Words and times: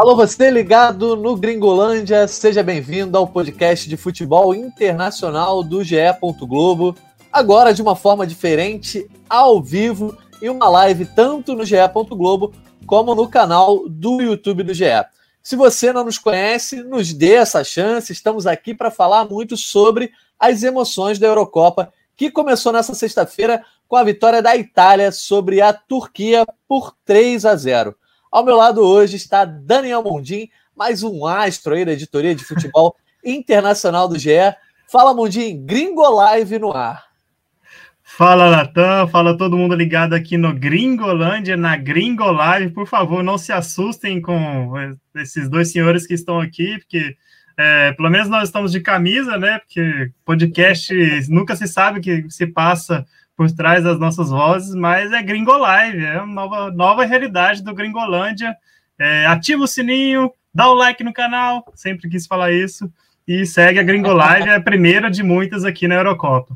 Alô, 0.00 0.16
você 0.16 0.50
ligado 0.50 1.14
no 1.14 1.36
Gringolândia, 1.36 2.26
seja 2.26 2.62
bem-vindo 2.62 3.18
ao 3.18 3.26
podcast 3.28 3.86
de 3.86 3.98
futebol 3.98 4.54
internacional 4.54 5.62
do 5.62 5.84
GE. 5.84 5.96
Globo. 6.40 6.96
Agora 7.30 7.74
de 7.74 7.82
uma 7.82 7.94
forma 7.94 8.26
diferente, 8.26 9.06
ao 9.28 9.62
vivo, 9.62 10.16
em 10.40 10.48
uma 10.48 10.70
live 10.70 11.04
tanto 11.04 11.54
no 11.54 11.66
GE. 11.66 11.76
Globo 12.08 12.54
como 12.86 13.14
no 13.14 13.28
canal 13.28 13.86
do 13.90 14.22
YouTube 14.22 14.62
do 14.62 14.72
GE. 14.72 14.86
Se 15.42 15.54
você 15.54 15.92
não 15.92 16.02
nos 16.02 16.16
conhece, 16.16 16.82
nos 16.82 17.12
dê 17.12 17.34
essa 17.34 17.62
chance. 17.62 18.10
Estamos 18.10 18.46
aqui 18.46 18.72
para 18.72 18.90
falar 18.90 19.26
muito 19.26 19.54
sobre 19.54 20.12
as 20.38 20.62
emoções 20.62 21.18
da 21.18 21.26
Eurocopa, 21.26 21.92
que 22.16 22.30
começou 22.30 22.72
nessa 22.72 22.94
sexta-feira 22.94 23.62
com 23.86 23.96
a 23.96 24.02
vitória 24.02 24.40
da 24.40 24.56
Itália 24.56 25.12
sobre 25.12 25.60
a 25.60 25.74
Turquia 25.74 26.46
por 26.66 26.96
3 27.04 27.44
a 27.44 27.54
0. 27.54 27.94
Ao 28.30 28.44
meu 28.44 28.54
lado 28.54 28.80
hoje 28.80 29.16
está 29.16 29.44
Daniel 29.44 30.04
Mondim, 30.04 30.48
mais 30.76 31.02
um 31.02 31.26
astro 31.26 31.74
aí 31.74 31.84
da 31.84 31.94
editoria 31.94 32.32
de 32.32 32.44
futebol 32.44 32.94
internacional 33.26 34.06
do 34.06 34.16
GE. 34.16 34.54
Fala, 34.88 35.12
Mondim, 35.12 35.66
Gringo 35.66 36.08
Live 36.08 36.60
no 36.60 36.72
ar. 36.72 37.06
Fala, 38.04 38.48
Natan, 38.48 39.08
fala 39.08 39.36
todo 39.36 39.56
mundo 39.56 39.74
ligado 39.74 40.14
aqui 40.14 40.36
no 40.36 40.54
Gringolândia, 40.54 41.56
na 41.56 41.76
Gringo 41.76 42.30
Live. 42.30 42.72
Por 42.72 42.86
favor, 42.86 43.24
não 43.24 43.36
se 43.36 43.50
assustem 43.50 44.22
com 44.22 44.74
esses 45.16 45.50
dois 45.50 45.72
senhores 45.72 46.06
que 46.06 46.14
estão 46.14 46.38
aqui, 46.38 46.78
porque 46.78 47.16
é, 47.58 47.92
pelo 47.94 48.10
menos 48.10 48.28
nós 48.28 48.44
estamos 48.48 48.70
de 48.70 48.78
camisa, 48.78 49.36
né? 49.38 49.58
Porque 49.58 50.12
podcast 50.24 50.94
nunca 51.28 51.56
se 51.56 51.66
sabe 51.66 51.98
o 51.98 52.02
que 52.02 52.30
se 52.30 52.46
passa 52.46 53.04
por 53.40 53.50
trás 53.50 53.82
das 53.82 53.98
nossas 53.98 54.28
vozes, 54.28 54.74
mas 54.74 55.10
é 55.12 55.22
Gringo 55.22 55.56
Live, 55.56 56.04
é 56.04 56.20
uma 56.20 56.26
nova, 56.26 56.70
nova 56.70 57.04
realidade 57.06 57.62
do 57.62 57.72
Gringolândia. 57.72 58.54
É, 58.98 59.24
ativa 59.24 59.64
o 59.64 59.66
sininho, 59.66 60.30
dá 60.52 60.68
o 60.68 60.74
like 60.74 61.02
no 61.02 61.10
canal, 61.10 61.64
sempre 61.74 62.10
quis 62.10 62.26
falar 62.26 62.52
isso, 62.52 62.92
e 63.26 63.46
segue 63.46 63.78
a 63.78 63.82
Gringo 63.82 64.12
Live, 64.12 64.46
é 64.46 64.56
a 64.56 64.60
primeira 64.60 65.10
de 65.10 65.22
muitas 65.22 65.64
aqui 65.64 65.88
na 65.88 65.94
Eurocopa. 65.94 66.54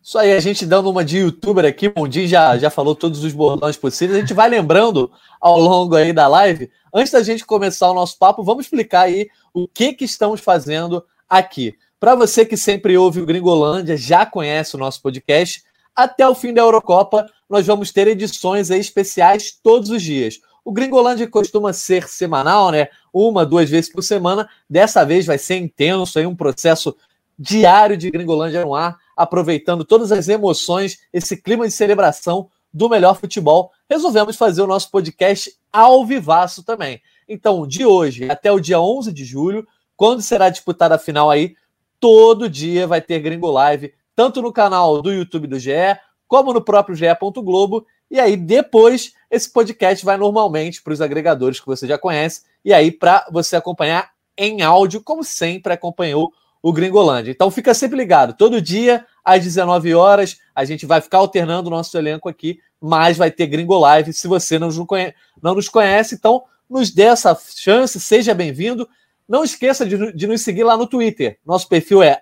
Isso 0.00 0.16
aí, 0.16 0.32
a 0.32 0.38
gente 0.38 0.64
dando 0.64 0.88
uma 0.88 1.04
de 1.04 1.18
youtuber 1.18 1.64
aqui, 1.64 1.88
o 1.88 1.94
Mondinho 1.96 2.28
já, 2.28 2.56
já 2.56 2.70
falou 2.70 2.94
todos 2.94 3.24
os 3.24 3.32
bordões 3.32 3.76
possíveis. 3.76 4.16
A 4.16 4.20
gente 4.20 4.32
vai 4.32 4.48
lembrando 4.48 5.10
ao 5.40 5.58
longo 5.58 5.96
aí 5.96 6.12
da 6.12 6.28
live. 6.28 6.70
Antes 6.94 7.12
da 7.12 7.24
gente 7.24 7.44
começar 7.44 7.90
o 7.90 7.94
nosso 7.94 8.16
papo, 8.16 8.44
vamos 8.44 8.66
explicar 8.66 9.00
aí 9.00 9.28
o 9.52 9.66
que, 9.66 9.94
que 9.94 10.04
estamos 10.04 10.40
fazendo 10.40 11.04
aqui. 11.28 11.74
Para 11.98 12.14
você 12.14 12.46
que 12.46 12.56
sempre 12.56 12.96
ouve 12.96 13.20
o 13.20 13.26
Gringolândia, 13.26 13.96
já 13.96 14.24
conhece 14.24 14.76
o 14.76 14.78
nosso 14.78 15.02
podcast, 15.02 15.68
até 15.94 16.26
o 16.28 16.34
fim 16.34 16.52
da 16.52 16.62
Eurocopa, 16.62 17.26
nós 17.48 17.66
vamos 17.66 17.92
ter 17.92 18.06
edições 18.06 18.70
especiais 18.70 19.52
todos 19.62 19.90
os 19.90 20.02
dias. 20.02 20.40
O 20.64 20.72
Gringolândia 20.72 21.28
costuma 21.28 21.72
ser 21.72 22.08
semanal, 22.08 22.70
né? 22.70 22.88
Uma, 23.12 23.44
duas 23.44 23.68
vezes 23.68 23.90
por 23.90 24.02
semana. 24.02 24.48
Dessa 24.68 25.04
vez 25.04 25.26
vai 25.26 25.38
ser 25.38 25.56
intenso, 25.56 26.18
aí 26.18 26.26
um 26.26 26.36
processo 26.36 26.94
diário 27.38 27.96
de 27.96 28.10
Gringolândia 28.10 28.64
no 28.64 28.74
ar, 28.74 28.98
aproveitando 29.16 29.84
todas 29.84 30.12
as 30.12 30.28
emoções, 30.28 30.98
esse 31.12 31.36
clima 31.36 31.66
de 31.66 31.72
celebração 31.72 32.50
do 32.72 32.88
melhor 32.88 33.18
futebol. 33.18 33.72
Resolvemos 33.88 34.36
fazer 34.36 34.62
o 34.62 34.66
nosso 34.66 34.90
podcast 34.90 35.52
ao 35.72 36.04
vivaço 36.04 36.62
também. 36.62 37.00
Então, 37.28 37.66
de 37.66 37.84
hoje 37.84 38.30
até 38.30 38.52
o 38.52 38.60
dia 38.60 38.80
11 38.80 39.12
de 39.12 39.24
julho, 39.24 39.66
quando 39.96 40.22
será 40.22 40.50
disputada 40.50 40.94
a 40.94 40.98
final 40.98 41.30
aí, 41.30 41.54
todo 41.98 42.48
dia 42.48 42.86
vai 42.86 43.00
ter 43.00 43.20
Gringo 43.20 43.50
Live 43.50 43.92
tanto 44.20 44.42
no 44.42 44.52
canal 44.52 45.00
do 45.00 45.10
YouTube 45.10 45.46
do 45.46 45.58
GE, 45.58 45.96
como 46.28 46.52
no 46.52 46.60
próprio 46.60 46.94
GE. 46.94 47.06
Globo. 47.42 47.86
E 48.10 48.20
aí, 48.20 48.36
depois, 48.36 49.14
esse 49.30 49.50
podcast 49.50 50.04
vai 50.04 50.18
normalmente 50.18 50.82
para 50.82 50.92
os 50.92 51.00
agregadores 51.00 51.58
que 51.58 51.64
você 51.64 51.86
já 51.86 51.96
conhece. 51.96 52.42
E 52.62 52.70
aí, 52.70 52.92
para 52.92 53.26
você 53.32 53.56
acompanhar 53.56 54.10
em 54.36 54.60
áudio, 54.60 55.02
como 55.02 55.24
sempre 55.24 55.72
acompanhou 55.72 56.34
o 56.62 56.70
Gringolândia. 56.70 57.30
Então, 57.30 57.50
fica 57.50 57.72
sempre 57.72 57.96
ligado. 57.96 58.36
Todo 58.36 58.60
dia, 58.60 59.06
às 59.24 59.42
19 59.42 59.94
horas, 59.94 60.36
a 60.54 60.66
gente 60.66 60.84
vai 60.84 61.00
ficar 61.00 61.16
alternando 61.16 61.68
o 61.68 61.70
nosso 61.70 61.96
elenco 61.96 62.28
aqui, 62.28 62.60
mas 62.78 63.16
vai 63.16 63.30
ter 63.30 63.46
Gringo 63.46 63.78
Live. 63.78 64.12
Se 64.12 64.28
você 64.28 64.58
não 64.58 64.66
nos 64.66 64.76
conhece, 64.84 65.14
não 65.42 65.54
nos 65.54 65.70
conhece 65.70 66.14
então 66.14 66.42
nos 66.68 66.90
dê 66.90 67.04
essa 67.04 67.34
chance, 67.56 67.98
seja 67.98 68.34
bem-vindo. 68.34 68.86
Não 69.26 69.44
esqueça 69.44 69.86
de, 69.86 70.12
de, 70.12 70.26
nos 70.26 70.42
seguir 70.42 70.64
lá 70.64 70.76
no 70.76 70.86
Twitter. 70.86 71.38
Nosso 71.46 71.68
perfil 71.68 72.02
é 72.02 72.20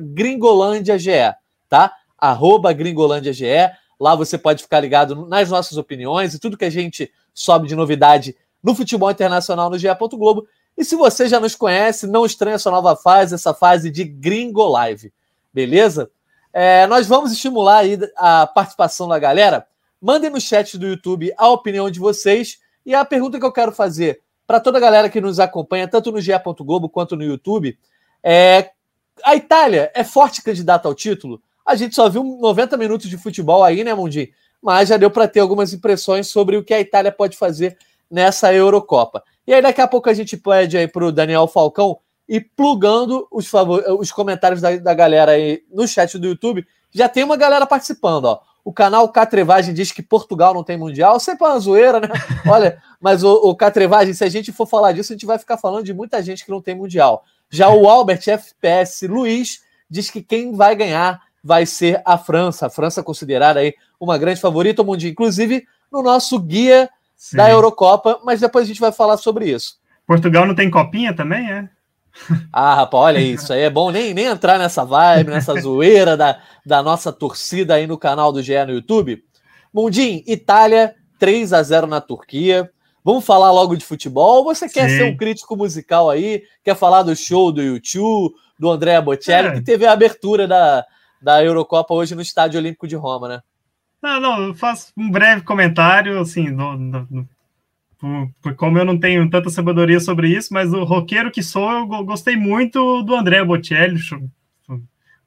gringolândiage, 0.00 1.10
tá? 1.68 1.92
Arroba 2.16 2.72
gringolândiage. 2.72 3.44
Lá 4.00 4.14
você 4.14 4.38
pode 4.38 4.62
ficar 4.62 4.80
ligado 4.80 5.26
nas 5.26 5.50
nossas 5.50 5.76
opiniões 5.76 6.34
e 6.34 6.38
tudo 6.38 6.56
que 6.56 6.64
a 6.64 6.70
gente 6.70 7.12
sobe 7.34 7.68
de 7.68 7.74
novidade 7.74 8.36
no 8.62 8.74
futebol 8.74 9.10
internacional 9.10 9.70
no 9.70 9.78
GE. 9.78 9.88
Globo. 10.12 10.46
E 10.76 10.84
se 10.84 10.94
você 10.94 11.28
já 11.28 11.40
nos 11.40 11.56
conhece, 11.56 12.06
não 12.06 12.24
estranha 12.24 12.54
essa 12.54 12.70
nova 12.70 12.94
fase, 12.94 13.34
essa 13.34 13.52
fase 13.52 13.90
de 13.90 14.04
Gringo 14.04 14.66
Live. 14.68 15.12
Beleza? 15.52 16.10
É, 16.52 16.86
nós 16.86 17.06
vamos 17.06 17.32
estimular 17.32 17.78
aí 17.78 17.98
a 18.16 18.46
participação 18.46 19.08
da 19.08 19.18
galera. 19.18 19.66
Mandem 20.00 20.30
no 20.30 20.40
chat 20.40 20.78
do 20.78 20.86
YouTube 20.86 21.32
a 21.36 21.48
opinião 21.48 21.90
de 21.90 21.98
vocês. 21.98 22.58
E 22.86 22.94
a 22.94 23.04
pergunta 23.04 23.38
que 23.38 23.44
eu 23.44 23.52
quero 23.52 23.72
fazer 23.72 24.22
para 24.46 24.60
toda 24.60 24.78
a 24.78 24.80
galera 24.80 25.10
que 25.10 25.20
nos 25.20 25.40
acompanha, 25.40 25.88
tanto 25.88 26.12
no 26.12 26.20
GE. 26.20 26.32
Globo 26.60 26.88
quanto 26.88 27.16
no 27.16 27.24
YouTube, 27.24 27.76
é, 28.22 28.70
a 29.24 29.36
Itália 29.36 29.90
é 29.94 30.04
forte 30.04 30.42
candidata 30.42 30.88
ao 30.88 30.94
título? 30.94 31.42
A 31.68 31.74
gente 31.74 31.94
só 31.94 32.08
viu 32.08 32.24
90 32.24 32.78
minutos 32.78 33.10
de 33.10 33.18
futebol 33.18 33.62
aí, 33.62 33.84
né, 33.84 33.92
Mundi? 33.92 34.32
Mas 34.60 34.88
já 34.88 34.96
deu 34.96 35.10
para 35.10 35.28
ter 35.28 35.40
algumas 35.40 35.74
impressões 35.74 36.26
sobre 36.26 36.56
o 36.56 36.64
que 36.64 36.72
a 36.72 36.80
Itália 36.80 37.12
pode 37.12 37.36
fazer 37.36 37.76
nessa 38.10 38.54
Eurocopa. 38.54 39.22
E 39.46 39.52
aí, 39.52 39.60
daqui 39.60 39.82
a 39.82 39.86
pouco, 39.86 40.08
a 40.08 40.14
gente 40.14 40.34
pede 40.34 40.78
aí 40.78 40.88
para 40.88 41.04
o 41.04 41.12
Daniel 41.12 41.46
Falcão 41.46 41.98
e 42.26 42.40
plugando 42.40 43.28
os, 43.30 43.52
os 43.98 44.10
comentários 44.10 44.62
da, 44.62 44.78
da 44.78 44.94
galera 44.94 45.32
aí 45.32 45.62
no 45.70 45.86
chat 45.86 46.18
do 46.18 46.28
YouTube. 46.28 46.66
Já 46.90 47.06
tem 47.06 47.22
uma 47.22 47.36
galera 47.36 47.66
participando, 47.66 48.24
ó. 48.24 48.40
O 48.64 48.72
canal 48.72 49.06
Catrevagem 49.10 49.74
diz 49.74 49.92
que 49.92 50.02
Portugal 50.02 50.54
não 50.54 50.64
tem 50.64 50.78
mundial. 50.78 51.20
Sempre 51.20 51.46
é 51.46 51.50
uma 51.50 51.58
zoeira, 51.58 52.00
né? 52.00 52.08
Olha, 52.48 52.82
mas 52.98 53.22
o, 53.22 53.30
o 53.30 53.54
Catrevagem, 53.54 54.14
se 54.14 54.24
a 54.24 54.28
gente 54.30 54.52
for 54.52 54.66
falar 54.66 54.92
disso, 54.92 55.12
a 55.12 55.16
gente 55.16 55.26
vai 55.26 55.38
ficar 55.38 55.58
falando 55.58 55.84
de 55.84 55.92
muita 55.92 56.22
gente 56.22 56.46
que 56.46 56.50
não 56.50 56.62
tem 56.62 56.74
mundial. 56.74 57.24
Já 57.50 57.68
o 57.68 57.86
Albert 57.86 58.22
FPS 58.26 59.06
Luiz 59.06 59.60
diz 59.90 60.10
que 60.10 60.22
quem 60.22 60.54
vai 60.54 60.74
ganhar 60.74 61.27
vai 61.42 61.66
ser 61.66 62.02
a 62.04 62.18
França. 62.18 62.66
A 62.66 62.70
França 62.70 63.02
considerada 63.02 63.60
aí 63.60 63.74
uma 64.00 64.18
grande 64.18 64.40
favorita 64.40 64.82
mundial, 64.82 65.10
inclusive 65.10 65.64
no 65.90 66.02
nosso 66.02 66.38
guia 66.38 66.88
Sim. 67.16 67.36
da 67.36 67.50
Eurocopa, 67.50 68.20
mas 68.24 68.40
depois 68.40 68.64
a 68.64 68.68
gente 68.68 68.80
vai 68.80 68.92
falar 68.92 69.16
sobre 69.16 69.50
isso. 69.50 69.78
Portugal 70.06 70.46
não 70.46 70.54
tem 70.54 70.70
copinha 70.70 71.14
também, 71.14 71.50
é? 71.50 71.68
Ah, 72.52 72.74
rapaz, 72.74 73.04
olha 73.04 73.20
isso 73.20 73.52
aí. 73.52 73.60
É 73.60 73.70
bom 73.70 73.90
nem, 73.90 74.12
nem 74.14 74.26
entrar 74.26 74.58
nessa 74.58 74.84
vibe, 74.84 75.30
nessa 75.30 75.54
zoeira 75.60 76.16
da, 76.16 76.40
da 76.64 76.82
nossa 76.82 77.12
torcida 77.12 77.74
aí 77.74 77.86
no 77.86 77.98
canal 77.98 78.32
do 78.32 78.42
GE 78.42 78.64
no 78.64 78.72
YouTube. 78.72 79.22
Mundim, 79.72 80.22
Itália 80.26 80.94
3 81.18 81.52
a 81.52 81.62
0 81.62 81.86
na 81.86 82.00
Turquia. 82.00 82.70
Vamos 83.04 83.24
falar 83.24 83.52
logo 83.52 83.76
de 83.76 83.84
futebol? 83.84 84.44
Você 84.44 84.68
quer 84.68 84.88
Sim. 84.88 84.96
ser 84.96 85.04
um 85.04 85.16
crítico 85.16 85.56
musical 85.56 86.10
aí? 86.10 86.42
Quer 86.64 86.76
falar 86.76 87.02
do 87.02 87.14
show 87.14 87.52
do 87.52 87.62
YouTube, 87.62 88.34
do 88.58 88.70
Andrea 88.70 89.00
Bocelli, 89.00 89.48
é. 89.48 89.52
que 89.52 89.62
teve 89.62 89.86
a 89.86 89.92
abertura 89.92 90.46
da, 90.46 90.84
da 91.20 91.42
Eurocopa 91.42 91.94
hoje 91.94 92.14
no 92.14 92.22
Estádio 92.22 92.58
Olímpico 92.58 92.86
de 92.86 92.96
Roma, 92.96 93.28
né? 93.28 93.40
Não, 94.02 94.20
não, 94.20 94.42
eu 94.42 94.54
faço 94.54 94.92
um 94.96 95.10
breve 95.10 95.42
comentário, 95.42 96.20
assim, 96.20 96.54
do 96.54 97.28
por, 97.98 98.30
por, 98.40 98.54
como 98.54 98.78
eu 98.78 98.84
não 98.84 98.96
tenho 98.96 99.28
tanta 99.28 99.50
sabedoria 99.50 99.98
sobre 99.98 100.28
isso, 100.28 100.54
mas 100.54 100.72
o 100.72 100.84
roqueiro 100.84 101.30
que 101.30 101.42
sou, 101.42 101.70
eu 101.70 102.04
gostei 102.04 102.36
muito 102.36 103.02
do 103.02 103.14
André 103.14 103.44
Bocelli, 103.44 103.98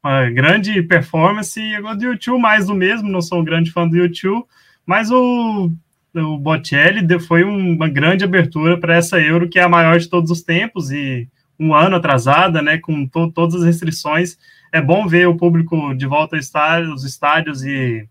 uma 0.02 0.29
grande 0.31 0.81
performance, 0.81 1.59
e 1.59 1.81
gosto 1.81 2.00
do 2.00 2.06
YouTube 2.06 2.41
mais 2.41 2.68
do 2.68 2.73
mesmo, 2.73 3.09
não 3.09 3.22
sou 3.22 3.41
um 3.41 3.44
grande 3.44 3.72
fã 3.72 3.88
do 3.88 3.97
YouTube, 3.97 4.46
mas 4.85 5.11
o, 5.11 5.70
o 6.16 6.38
Bocelli 6.38 7.20
foi 7.20 7.43
uma 7.43 7.90
grande 7.90 8.23
abertura 8.23 8.79
para 8.79 8.96
essa 8.96 9.20
Euro, 9.20 9.49
que 9.49 9.59
é 9.59 9.64
a 9.64 9.70
maior 9.70 9.99
de 9.99 10.08
todos 10.08 10.32
os 10.32 10.41
tempos, 10.41 10.91
e 10.91 11.28
um 11.59 11.76
ano 11.76 11.97
atrasada, 11.97 12.61
né, 12.61 12.78
com 12.78 13.05
to, 13.05 13.32
todas 13.32 13.55
as 13.55 13.66
restrições, 13.66 14.38
é 14.72 14.82
bom 14.82 15.08
ver 15.08 15.28
o 15.28 15.35
público 15.35 15.94
de 15.94 16.06
volta 16.06 16.35
aos 16.35 16.46
estádios, 16.46 17.03
estádios 17.03 17.64
e 17.64 18.08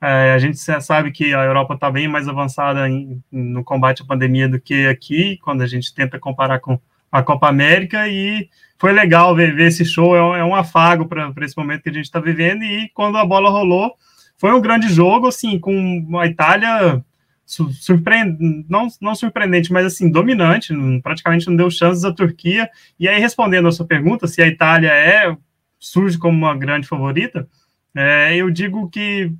é, 0.00 0.32
a 0.32 0.38
gente 0.38 0.58
sabe 0.58 1.10
que 1.10 1.34
a 1.34 1.44
Europa 1.44 1.74
está 1.74 1.90
bem 1.90 2.06
mais 2.06 2.28
avançada 2.28 2.88
em, 2.88 3.22
no 3.32 3.64
combate 3.64 4.02
à 4.02 4.06
pandemia 4.06 4.48
do 4.48 4.60
que 4.60 4.86
aqui, 4.86 5.38
quando 5.42 5.62
a 5.62 5.66
gente 5.66 5.92
tenta 5.92 6.18
comparar 6.18 6.60
com 6.60 6.78
a 7.10 7.22
Copa 7.22 7.48
América, 7.48 8.06
e 8.08 8.48
foi 8.78 8.92
legal 8.92 9.34
ver, 9.34 9.54
ver 9.54 9.68
esse 9.68 9.84
show, 9.84 10.14
é 10.14 10.22
um, 10.22 10.36
é 10.36 10.44
um 10.44 10.54
afago 10.54 11.06
para 11.06 11.32
esse 11.44 11.56
momento 11.56 11.82
que 11.82 11.88
a 11.88 11.92
gente 11.92 12.04
está 12.04 12.20
vivendo, 12.20 12.62
e 12.62 12.88
quando 12.94 13.18
a 13.18 13.24
bola 13.24 13.50
rolou, 13.50 13.94
foi 14.36 14.52
um 14.52 14.60
grande 14.60 14.88
jogo, 14.88 15.26
assim, 15.26 15.58
com 15.58 16.16
a 16.18 16.26
Itália 16.26 17.02
surpreendente, 17.44 18.66
não, 18.68 18.88
não 19.00 19.14
surpreendente, 19.14 19.72
mas 19.72 19.86
assim, 19.86 20.10
dominante, 20.10 20.72
praticamente 21.02 21.48
não 21.48 21.56
deu 21.56 21.70
chances 21.70 22.04
à 22.04 22.12
Turquia, 22.12 22.70
e 23.00 23.08
aí 23.08 23.18
respondendo 23.18 23.66
a 23.66 23.72
sua 23.72 23.86
pergunta, 23.86 24.28
se 24.28 24.40
a 24.42 24.46
Itália 24.46 24.90
é, 24.90 25.34
surge 25.78 26.18
como 26.18 26.36
uma 26.36 26.56
grande 26.56 26.86
favorita, 26.86 27.48
é, 27.94 28.36
eu 28.36 28.50
digo 28.50 28.88
que 28.90 29.32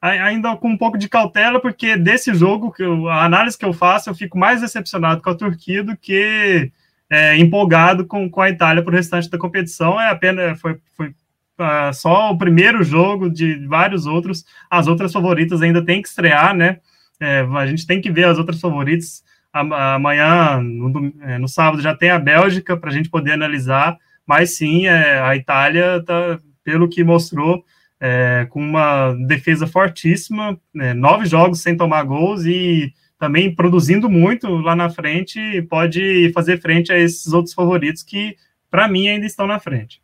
ainda 0.00 0.54
com 0.56 0.68
um 0.68 0.76
pouco 0.76 0.98
de 0.98 1.08
cautela, 1.08 1.58
porque 1.58 1.96
desse 1.96 2.34
jogo, 2.34 2.70
que 2.70 2.82
eu, 2.82 3.08
a 3.08 3.24
análise 3.24 3.56
que 3.56 3.64
eu 3.64 3.72
faço, 3.72 4.10
eu 4.10 4.14
fico 4.14 4.36
mais 4.38 4.60
decepcionado 4.60 5.22
com 5.22 5.30
a 5.30 5.34
Turquia 5.34 5.82
do 5.82 5.96
que 5.96 6.70
é, 7.08 7.36
empolgado 7.38 8.06
com, 8.06 8.28
com 8.28 8.40
a 8.40 8.50
Itália 8.50 8.82
para 8.82 8.92
o 8.92 8.94
restante 8.94 9.30
da 9.30 9.38
competição. 9.38 9.98
É 10.00 10.10
apenas 10.10 10.60
foi, 10.60 10.78
foi 10.94 11.08
uh, 11.08 11.92
só 11.92 12.30
o 12.30 12.38
primeiro 12.38 12.82
jogo 12.84 13.30
de 13.30 13.66
vários 13.66 14.04
outros. 14.04 14.44
As 14.70 14.86
outras 14.86 15.12
favoritas 15.12 15.62
ainda 15.62 15.84
tem 15.84 16.02
que 16.02 16.08
estrear, 16.08 16.54
né? 16.54 16.80
É, 17.18 17.40
a 17.40 17.66
gente 17.66 17.86
tem 17.86 18.00
que 18.00 18.10
ver 18.10 18.24
as 18.24 18.38
outras 18.38 18.60
favoritas. 18.60 19.22
Amanhã, 19.52 20.60
no, 20.60 21.12
é, 21.22 21.38
no 21.38 21.46
sábado, 21.46 21.80
já 21.80 21.94
tem 21.94 22.10
a 22.10 22.18
Bélgica 22.18 22.76
para 22.76 22.90
a 22.90 22.92
gente 22.92 23.08
poder 23.08 23.32
analisar, 23.32 23.96
mas 24.26 24.56
sim, 24.56 24.86
é, 24.86 25.20
a 25.20 25.36
Itália, 25.36 26.02
tá, 26.04 26.38
pelo 26.62 26.88
que 26.88 27.04
mostrou, 27.04 27.64
é, 28.00 28.46
com 28.50 28.60
uma 28.60 29.12
defesa 29.26 29.66
fortíssima, 29.66 30.58
né, 30.74 30.92
nove 30.94 31.26
jogos 31.26 31.60
sem 31.60 31.76
tomar 31.76 32.02
gols 32.04 32.44
e 32.44 32.92
também 33.18 33.54
produzindo 33.54 34.10
muito 34.10 34.48
lá 34.58 34.74
na 34.76 34.90
frente, 34.90 35.62
pode 35.62 36.30
fazer 36.34 36.60
frente 36.60 36.92
a 36.92 36.98
esses 36.98 37.32
outros 37.32 37.54
favoritos 37.54 38.02
que, 38.02 38.36
para 38.70 38.88
mim, 38.88 39.08
ainda 39.08 39.24
estão 39.24 39.46
na 39.46 39.58
frente. 39.58 40.02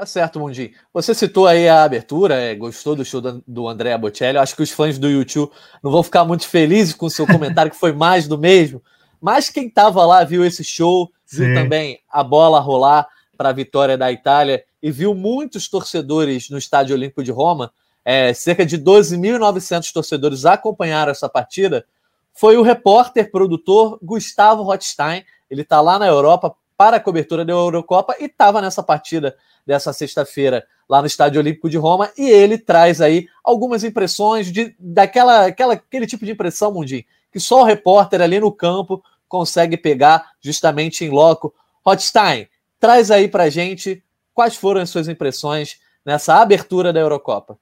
Tá 0.00 0.06
certo, 0.06 0.40
Mundi. 0.40 0.72
Você 0.94 1.14
citou 1.14 1.46
aí 1.46 1.68
a 1.68 1.84
abertura, 1.84 2.34
é, 2.34 2.54
gostou 2.54 2.96
do 2.96 3.04
show 3.04 3.20
do 3.20 3.68
André 3.68 3.96
Bocelli. 3.98 4.38
Eu 4.38 4.42
acho 4.42 4.56
que 4.56 4.62
os 4.62 4.70
fãs 4.70 4.98
do 4.98 5.10
YouTube 5.10 5.52
não 5.82 5.90
vão 5.90 6.02
ficar 6.02 6.24
muito 6.24 6.48
felizes 6.48 6.94
com 6.94 7.04
o 7.04 7.10
seu 7.10 7.26
comentário, 7.26 7.70
que 7.70 7.76
foi 7.78 7.92
mais 7.92 8.26
do 8.26 8.38
mesmo. 8.38 8.82
Mas 9.20 9.50
quem 9.50 9.66
estava 9.66 10.06
lá 10.06 10.24
viu 10.24 10.42
esse 10.42 10.64
show, 10.64 11.10
Sim. 11.26 11.44
viu 11.44 11.54
também 11.54 11.98
a 12.10 12.24
bola 12.24 12.60
rolar 12.60 13.06
para 13.40 13.48
a 13.48 13.54
vitória 13.54 13.96
da 13.96 14.12
Itália 14.12 14.62
e 14.82 14.90
viu 14.90 15.14
muitos 15.14 15.66
torcedores 15.66 16.50
no 16.50 16.58
Estádio 16.58 16.94
Olímpico 16.94 17.24
de 17.24 17.30
Roma. 17.30 17.72
É, 18.04 18.34
cerca 18.34 18.66
de 18.66 18.76
12.900 18.76 19.90
torcedores 19.94 20.44
acompanharam 20.44 21.10
essa 21.10 21.26
partida. 21.26 21.86
Foi 22.34 22.58
o 22.58 22.62
repórter, 22.62 23.30
produtor 23.30 23.98
Gustavo 24.02 24.62
Rothstein. 24.62 25.24
Ele 25.50 25.62
está 25.62 25.80
lá 25.80 25.98
na 25.98 26.06
Europa 26.06 26.54
para 26.76 26.98
a 26.98 27.00
cobertura 27.00 27.42
da 27.42 27.54
Eurocopa 27.54 28.14
e 28.20 28.26
estava 28.26 28.60
nessa 28.60 28.82
partida 28.82 29.34
dessa 29.66 29.90
sexta-feira 29.90 30.66
lá 30.86 31.00
no 31.00 31.06
Estádio 31.06 31.40
Olímpico 31.40 31.70
de 31.70 31.78
Roma 31.78 32.10
e 32.18 32.28
ele 32.28 32.58
traz 32.58 33.00
aí 33.00 33.26
algumas 33.42 33.84
impressões 33.84 34.52
de 34.52 34.76
daquela 34.78 35.46
aquela, 35.46 35.72
aquele 35.72 36.06
tipo 36.06 36.26
de 36.26 36.32
impressão, 36.32 36.74
Mundim, 36.74 37.06
que 37.32 37.40
só 37.40 37.62
o 37.62 37.64
repórter 37.64 38.20
ali 38.20 38.38
no 38.38 38.52
campo 38.52 39.02
consegue 39.26 39.78
pegar 39.78 40.32
justamente 40.42 41.06
em 41.06 41.08
loco. 41.08 41.54
Rothstein, 41.82 42.46
traz 42.80 43.10
aí 43.10 43.28
para 43.28 43.50
gente 43.50 44.02
quais 44.34 44.56
foram 44.56 44.80
as 44.80 44.90
suas 44.90 45.06
impressões 45.06 45.78
nessa 46.04 46.40
abertura 46.40 46.92
da 46.92 46.98
Eurocopa. 46.98 47.58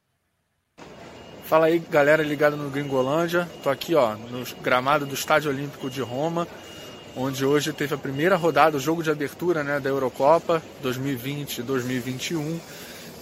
Fala 1.43 1.67
aí, 1.67 1.79
galera 1.79 2.23
ligada 2.23 2.57
no 2.57 2.71
Gringolândia. 2.71 3.49
Tô 3.63 3.69
aqui, 3.69 3.95
ó, 3.95 4.15
no 4.15 4.45
gramado 4.63 5.05
do 5.05 5.15
Estádio 5.15 5.51
Olímpico 5.51 5.91
de 5.91 6.01
Roma 6.01 6.47
onde 7.19 7.45
hoje 7.45 7.73
teve 7.73 7.95
a 7.95 7.99
primeira 7.99 8.37
rodada, 8.37 8.77
o 8.77 8.81
jogo 8.81 9.03
de 9.03 9.11
abertura 9.11 9.65
né, 9.65 9.81
da 9.81 9.91
Eurocopa 9.91 10.63
2020-2021. 10.85 12.61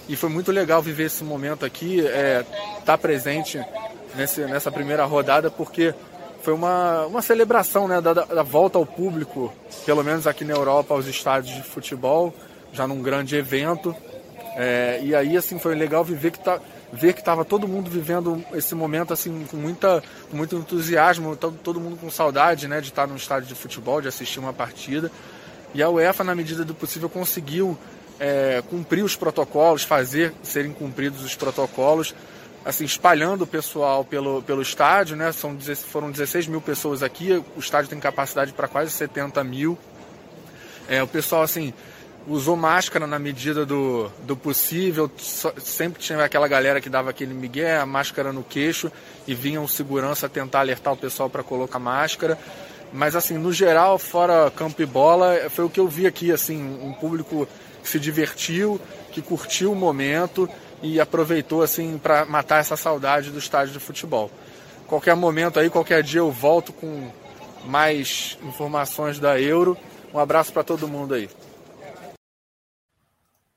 E 0.07 0.15
foi 0.15 0.29
muito 0.29 0.51
legal 0.51 0.81
viver 0.81 1.05
esse 1.05 1.23
momento 1.23 1.65
aqui, 1.65 2.05
é, 2.05 2.45
tá 2.85 2.97
presente 2.97 3.59
nesse, 4.15 4.41
nessa 4.41 4.71
primeira 4.71 5.03
rodada, 5.05 5.49
porque 5.49 5.93
foi 6.47 6.53
uma, 6.53 7.05
uma 7.07 7.21
celebração 7.21 7.89
né, 7.89 7.99
da, 7.99 8.13
da, 8.13 8.41
volta 8.41 8.77
ao 8.77 8.85
público, 8.85 9.53
pelo 9.85 10.01
menos 10.01 10.25
aqui 10.25 10.45
na 10.45 10.53
Europa, 10.53 10.93
aos 10.93 11.05
estádios 11.05 11.53
de 11.53 11.61
futebol, 11.61 12.33
já 12.71 12.87
num 12.87 13.01
grande 13.01 13.35
evento. 13.35 13.93
É, 14.55 15.01
e 15.03 15.13
aí, 15.13 15.35
assim, 15.35 15.59
foi 15.59 15.75
legal 15.75 16.05
viver 16.05 16.31
que 16.31 16.39
tá, 16.39 16.61
ver 16.93 17.11
que 17.11 17.19
estava 17.19 17.43
todo 17.43 17.67
mundo 17.67 17.91
vivendo 17.91 18.41
esse 18.53 18.73
momento 18.73 19.11
assim 19.11 19.45
com 19.51 19.57
muita 19.57 20.01
com 20.31 20.37
muito 20.37 20.55
entusiasmo, 20.55 21.35
todo 21.35 21.81
mundo 21.81 21.97
com 21.99 22.09
saudade, 22.09 22.65
né, 22.65 22.79
de 22.79 22.87
estar 22.87 23.07
num 23.07 23.17
estádio 23.17 23.49
de 23.49 23.55
futebol, 23.55 23.99
de 23.99 24.07
assistir 24.07 24.39
uma 24.39 24.53
partida. 24.53 25.11
E 25.73 25.83
a 25.83 25.89
UEFA, 25.89 26.23
na 26.23 26.33
medida 26.33 26.63
do 26.63 26.73
possível, 26.73 27.09
conseguiu 27.09 27.77
é, 28.21 28.63
cumprir 28.69 29.03
os 29.03 29.17
protocolos, 29.17 29.83
fazer 29.83 30.33
serem 30.41 30.71
cumpridos 30.71 31.25
os 31.25 31.35
protocolos, 31.35 32.15
assim 32.67 32.83
espalhando 32.83 33.45
o 33.45 33.47
pessoal 33.47 34.03
pelo, 34.03 34.41
pelo 34.41 34.61
estádio, 34.61 35.15
né? 35.15 35.31
São, 35.31 35.57
foram 35.89 36.11
16 36.11 36.47
mil 36.47 36.59
pessoas 36.59 37.01
aqui, 37.01 37.41
o 37.55 37.59
estádio 37.59 37.89
tem 37.89 37.97
capacidade 37.97 38.51
para 38.51 38.67
quase 38.67 38.91
70 38.91 39.41
mil. 39.45 39.77
É, 40.89 41.01
o 41.01 41.07
pessoal 41.07 41.43
assim 41.43 41.73
usou 42.27 42.57
máscara 42.57 43.07
na 43.07 43.17
medida 43.17 43.65
do, 43.65 44.11
do 44.23 44.35
possível. 44.35 45.09
Sempre 45.17 46.01
tinha 46.01 46.21
aquela 46.21 46.45
galera 46.45 46.81
que 46.81 46.89
dava 46.89 47.09
aquele 47.09 47.33
migué, 47.33 47.77
a 47.77 47.85
máscara 47.85 48.33
no 48.33 48.43
queixo, 48.43 48.91
e 49.25 49.33
vinha 49.33 49.61
um 49.61 49.67
segurança 49.67 50.27
tentar 50.27 50.59
alertar 50.59 50.91
o 50.91 50.97
pessoal 50.97 51.29
para 51.29 51.43
colocar 51.43 51.79
máscara. 51.79 52.37
Mas 52.91 53.15
assim, 53.15 53.37
no 53.37 53.53
geral, 53.53 53.97
fora 53.97 54.51
campo 54.51 54.81
e 54.81 54.85
bola, 54.85 55.49
foi 55.49 55.63
o 55.63 55.69
que 55.69 55.79
eu 55.79 55.87
vi 55.87 56.05
aqui, 56.05 56.33
assim, 56.33 56.61
um 56.83 56.91
público 56.91 57.47
que 57.81 57.87
se 57.87 57.97
divertiu, 57.97 58.79
que 59.13 59.21
curtiu 59.21 59.71
o 59.71 59.75
momento 59.75 60.49
e 60.81 60.99
aproveitou 60.99 61.61
assim 61.61 61.97
para 61.97 62.25
matar 62.25 62.59
essa 62.59 62.77
saudade 62.77 63.31
do 63.31 63.39
estádio 63.39 63.73
de 63.73 63.79
futebol. 63.79 64.29
Qualquer 64.87 65.15
momento 65.15 65.59
aí, 65.59 65.69
qualquer 65.69 66.01
dia 66.03 66.19
eu 66.19 66.31
volto 66.31 66.71
com 66.71 67.11
mais 67.65 68.37
informações 68.43 69.19
da 69.19 69.39
Euro. 69.39 69.77
Um 70.13 70.19
abraço 70.19 70.53
para 70.53 70.63
todo 70.63 70.87
mundo 70.87 71.13
aí. 71.13 71.29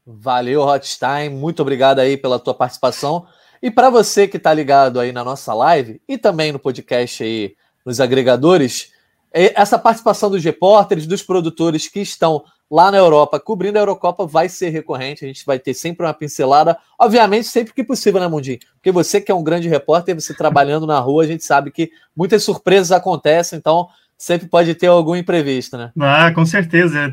Valeu, 0.05 0.63
Hotstein. 0.63 1.31
Muito 1.31 1.61
obrigado 1.61 2.01
aí 2.01 2.17
pela 2.17 2.39
tua 2.39 2.55
participação. 2.55 3.27
E 3.63 3.71
para 3.71 3.91
você 3.91 4.27
que 4.27 4.39
está 4.39 4.53
ligado 4.53 4.99
aí 4.99 5.13
na 5.13 5.23
nossa 5.23 5.55
live 5.55 6.01
e 6.09 6.19
também 6.19 6.51
no 6.51 6.59
podcast 6.59 7.23
aí 7.23 7.55
nos 7.85 8.01
agregadores, 8.01 8.93
essa 9.33 9.79
participação 9.79 10.31
dos 10.31 10.43
repórteres, 10.43 11.07
dos 11.07 11.23
produtores 11.23 11.87
que 11.87 12.01
estão 12.01 12.43
lá 12.71 12.91
na 12.91 12.99
Europa 12.99 13.41
cobrindo 13.41 13.79
a 13.79 13.81
Eurocopa 13.83 14.27
vai 14.27 14.49
ser 14.49 14.69
recorrente. 14.71 15.25
A 15.25 15.29
gente 15.29 15.45
vai 15.45 15.59
ter 15.59 15.75
sempre 15.75 16.07
uma 16.07 16.15
pincelada, 16.15 16.79
obviamente, 16.99 17.47
sempre 17.47 17.75
que 17.75 17.83
possível, 17.83 18.21
né, 18.21 18.29
Mundinho? 18.29 18.59
Porque 18.75 18.93
você 18.93 19.21
que 19.21 19.33
é 19.33 19.35
um 19.35 19.43
grande 19.43 19.69
repórter, 19.69 20.15
você 20.15 20.33
trabalhando 20.33 20.87
na 20.87 20.99
rua, 21.01 21.25
a 21.25 21.27
gente 21.27 21.45
sabe 21.45 21.71
que 21.71 21.91
muitas 22.17 22.45
surpresas 22.45 22.93
acontecem, 22.93 23.59
então 23.59 23.89
sempre 24.21 24.47
pode 24.47 24.75
ter 24.75 24.87
algum 24.87 25.17
imprevisto, 25.17 25.79
né? 25.79 25.91
Ah, 25.99 26.31
com 26.31 26.45
certeza. 26.45 27.13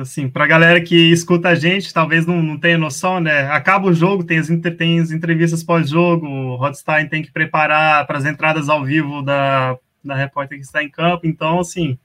Assim, 0.00 0.28
para 0.28 0.44
a 0.44 0.46
galera 0.46 0.80
que 0.80 0.94
escuta 1.10 1.48
a 1.48 1.54
gente, 1.56 1.92
talvez 1.92 2.26
não, 2.26 2.40
não 2.40 2.56
tenha 2.56 2.78
noção, 2.78 3.18
né? 3.18 3.48
Acaba 3.50 3.88
o 3.88 3.92
jogo, 3.92 4.22
tem 4.22 4.38
as, 4.38 4.46
tem 4.78 5.00
as 5.00 5.10
entrevistas 5.10 5.64
pós-jogo, 5.64 6.24
o 6.24 6.54
Hotstein 6.62 7.08
tem 7.08 7.22
que 7.22 7.32
preparar 7.32 8.06
para 8.06 8.18
as 8.18 8.24
entradas 8.24 8.68
ao 8.68 8.84
vivo 8.84 9.20
da, 9.20 9.76
da 10.04 10.14
repórter 10.14 10.56
que 10.56 10.64
está 10.64 10.80
em 10.80 10.88
campo. 10.88 11.26
Então, 11.26 11.58
assim, 11.58 11.98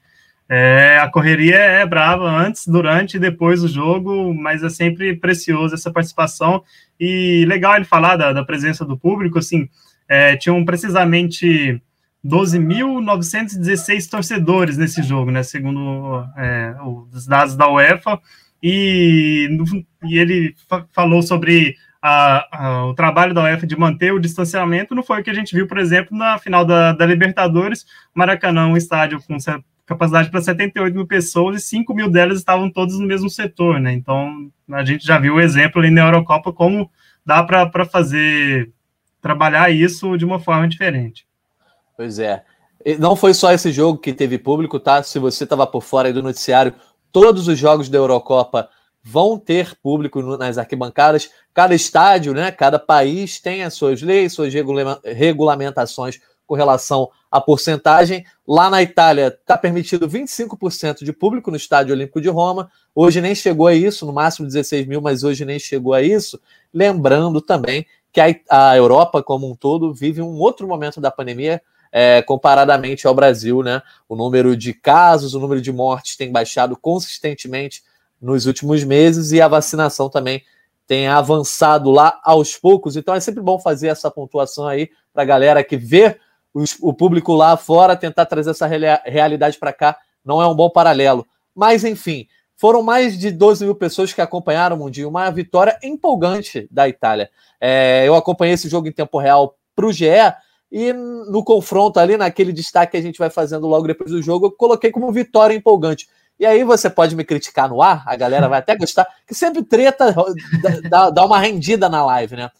é, 0.51 0.97
a 0.97 1.07
correria 1.07 1.57
é 1.57 1.85
brava 1.85 2.27
antes, 2.27 2.65
durante 2.65 3.17
e 3.17 3.19
depois 3.19 3.61
do 3.61 3.67
jogo, 3.67 4.33
mas 4.33 4.63
é 4.63 4.69
sempre 4.69 5.15
precioso 5.15 5.75
essa 5.75 5.91
participação. 5.91 6.63
E 6.99 7.45
legal 7.47 7.75
ele 7.75 7.85
falar 7.85 8.15
da, 8.15 8.33
da 8.33 8.43
presença 8.43 8.83
do 8.83 8.97
público, 8.97 9.37
assim, 9.37 9.69
é, 10.07 10.35
tinham 10.35 10.65
precisamente 10.65 11.79
12.916 12.25 14.09
torcedores 14.09 14.75
nesse 14.75 15.03
jogo, 15.03 15.29
né? 15.29 15.43
Segundo 15.43 16.25
é, 16.35 16.75
os 17.13 17.27
dados 17.27 17.55
da 17.55 17.69
UEFA. 17.69 18.19
E, 18.61 19.47
e 20.03 20.17
ele 20.17 20.55
fa 20.67 20.83
falou 20.91 21.21
sobre 21.21 21.75
a, 22.01 22.47
a, 22.51 22.85
o 22.87 22.95
trabalho 22.95 23.35
da 23.35 23.43
UEFA 23.43 23.67
de 23.67 23.77
manter 23.77 24.11
o 24.13 24.19
distanciamento. 24.19 24.95
Não 24.95 25.03
foi 25.03 25.21
o 25.21 25.23
que 25.23 25.29
a 25.29 25.33
gente 25.33 25.55
viu, 25.55 25.67
por 25.67 25.77
exemplo, 25.77 26.17
na 26.17 26.39
final 26.39 26.65
da, 26.65 26.91
da 26.91 27.05
Libertadores. 27.05 27.85
Maracanã, 28.15 28.65
um 28.65 28.75
estádio 28.75 29.21
com 29.27 29.37
capacidade 29.89 30.29
para 30.29 30.39
78 30.39 30.93
mil 30.93 31.07
pessoas 31.07 31.63
e 31.63 31.65
5 31.65 31.95
mil 31.95 32.11
delas 32.11 32.37
estavam 32.37 32.69
todas 32.69 32.99
no 32.99 33.07
mesmo 33.07 33.27
setor, 33.27 33.79
né? 33.79 33.91
Então 33.91 34.51
a 34.71 34.85
gente 34.85 35.03
já 35.03 35.17
viu 35.17 35.35
o 35.35 35.41
exemplo 35.41 35.81
ali 35.81 35.89
na 35.89 36.01
Eurocopa 36.01 36.53
como 36.53 36.91
dá 37.25 37.43
para 37.43 37.85
fazer 37.85 38.71
trabalhar 39.19 39.71
isso 39.71 40.15
de 40.15 40.23
uma 40.23 40.39
forma 40.39 40.67
diferente. 40.67 41.27
Pois 41.97 42.19
é. 42.19 42.43
Não 42.99 43.15
foi 43.15 43.33
só 43.33 43.51
esse 43.51 43.71
jogo 43.71 43.97
que 43.97 44.13
teve 44.13 44.37
público, 44.37 44.79
tá? 44.79 45.01
Se 45.01 45.17
você 45.17 45.43
estava 45.43 45.65
por 45.65 45.81
fora 45.81 46.13
do 46.13 46.21
noticiário, 46.21 46.75
todos 47.11 47.47
os 47.47 47.57
jogos 47.57 47.89
da 47.89 47.97
Eurocopa 47.97 48.69
vão 49.03 49.39
ter 49.39 49.75
público 49.81 50.21
nas 50.37 50.59
arquibancadas. 50.59 51.31
Cada 51.51 51.73
estádio, 51.73 52.31
né? 52.35 52.51
Cada 52.51 52.77
país 52.77 53.41
tem 53.41 53.63
as 53.63 53.73
suas 53.73 54.03
leis, 54.03 54.33
suas 54.33 54.53
regulamentações 55.03 56.19
com 56.49 56.55
relação 56.55 57.11
à 57.29 57.39
porcentagem. 57.39 58.25
Lá 58.47 58.71
na 58.71 58.81
Itália 58.81 59.27
está 59.27 59.55
permitido 59.55 60.09
25% 60.09 61.03
de 61.03 61.13
público 61.13 61.51
no 61.51 61.57
Estádio 61.57 61.93
Olímpico 61.93 62.19
de 62.19 62.27
Roma. 62.27 62.71
Hoje 62.95 63.21
nem 63.21 63.35
chegou 63.35 63.67
a 63.67 63.75
isso, 63.75 64.03
no 64.03 64.11
máximo 64.11 64.47
16 64.47 64.87
mil, 64.87 64.99
mas 64.99 65.23
hoje 65.23 65.45
nem 65.45 65.59
chegou 65.59 65.93
a 65.93 66.01
isso. 66.01 66.41
Lembrando 66.73 67.39
também 67.39 67.85
que 68.11 68.19
a, 68.19 68.33
a 68.49 68.75
Europa 68.75 69.21
como 69.21 69.47
um 69.47 69.55
todo 69.55 69.93
vive 69.93 70.23
um 70.23 70.39
outro 70.39 70.67
momento 70.67 70.99
da 70.99 71.11
pandemia 71.11 71.61
é, 71.91 72.23
comparadamente 72.23 73.05
ao 73.05 73.13
Brasil, 73.13 73.61
né? 73.61 73.83
O 74.07 74.15
número 74.15 74.57
de 74.57 74.73
casos, 74.73 75.35
o 75.35 75.39
número 75.39 75.61
de 75.61 75.71
mortes 75.71 76.17
tem 76.17 76.31
baixado 76.31 76.75
consistentemente 76.75 77.83
nos 78.19 78.47
últimos 78.47 78.83
meses 78.83 79.31
e 79.31 79.39
a 79.39 79.47
vacinação 79.47 80.09
também 80.09 80.43
tem 80.87 81.07
avançado 81.07 81.91
lá 81.91 82.19
aos 82.23 82.57
poucos, 82.57 82.97
então 82.97 83.13
é 83.13 83.19
sempre 83.19 83.43
bom 83.43 83.59
fazer 83.59 83.89
essa 83.89 84.09
pontuação 84.09 84.67
aí 84.67 84.89
para 85.13 85.21
a 85.21 85.25
galera 85.25 85.63
que 85.63 85.77
vê 85.77 86.17
o 86.81 86.93
público 86.93 87.33
lá 87.33 87.55
fora 87.55 87.95
tentar 87.95 88.25
trazer 88.25 88.51
essa 88.51 88.67
realidade 88.67 89.57
para 89.57 89.73
cá. 89.73 89.97
Não 90.23 90.41
é 90.41 90.47
um 90.47 90.55
bom 90.55 90.69
paralelo. 90.69 91.25
Mas, 91.55 91.83
enfim, 91.83 92.27
foram 92.55 92.83
mais 92.83 93.17
de 93.17 93.31
12 93.31 93.65
mil 93.65 93.75
pessoas 93.75 94.11
que 94.11 94.21
acompanharam 94.21 94.75
o 94.75 94.79
Mundinho, 94.79 95.09
uma 95.09 95.29
vitória 95.29 95.77
empolgante 95.81 96.67
da 96.69 96.89
Itália. 96.89 97.29
É, 97.59 98.03
eu 98.05 98.15
acompanhei 98.15 98.55
esse 98.55 98.67
jogo 98.67 98.87
em 98.87 98.91
tempo 98.91 99.17
real 99.17 99.55
para 99.75 99.85
o 99.85 99.93
GE 99.93 100.05
e 100.71 100.93
no 100.93 101.43
confronto 101.43 101.99
ali, 101.99 102.15
naquele 102.15 102.53
destaque 102.53 102.91
que 102.91 102.97
a 102.97 103.01
gente 103.01 103.17
vai 103.17 103.29
fazendo 103.29 103.65
logo 103.67 103.87
depois 103.87 104.11
do 104.11 104.21
jogo, 104.21 104.47
eu 104.47 104.51
coloquei 104.51 104.91
como 104.91 105.11
vitória 105.11 105.55
empolgante. 105.55 106.07
E 106.39 106.45
aí 106.45 106.63
você 106.63 106.89
pode 106.89 107.15
me 107.15 107.23
criticar 107.23 107.67
no 107.67 107.81
ar, 107.81 108.03
a 108.05 108.15
galera 108.15 108.47
vai 108.47 108.59
até 108.59 108.75
gostar, 108.75 109.07
que 109.27 109.33
sempre 109.33 109.63
treta 109.63 110.15
dá, 110.89 111.09
dá 111.09 111.25
uma 111.25 111.39
rendida 111.39 111.89
na 111.89 112.05
live, 112.05 112.35
né? 112.35 112.51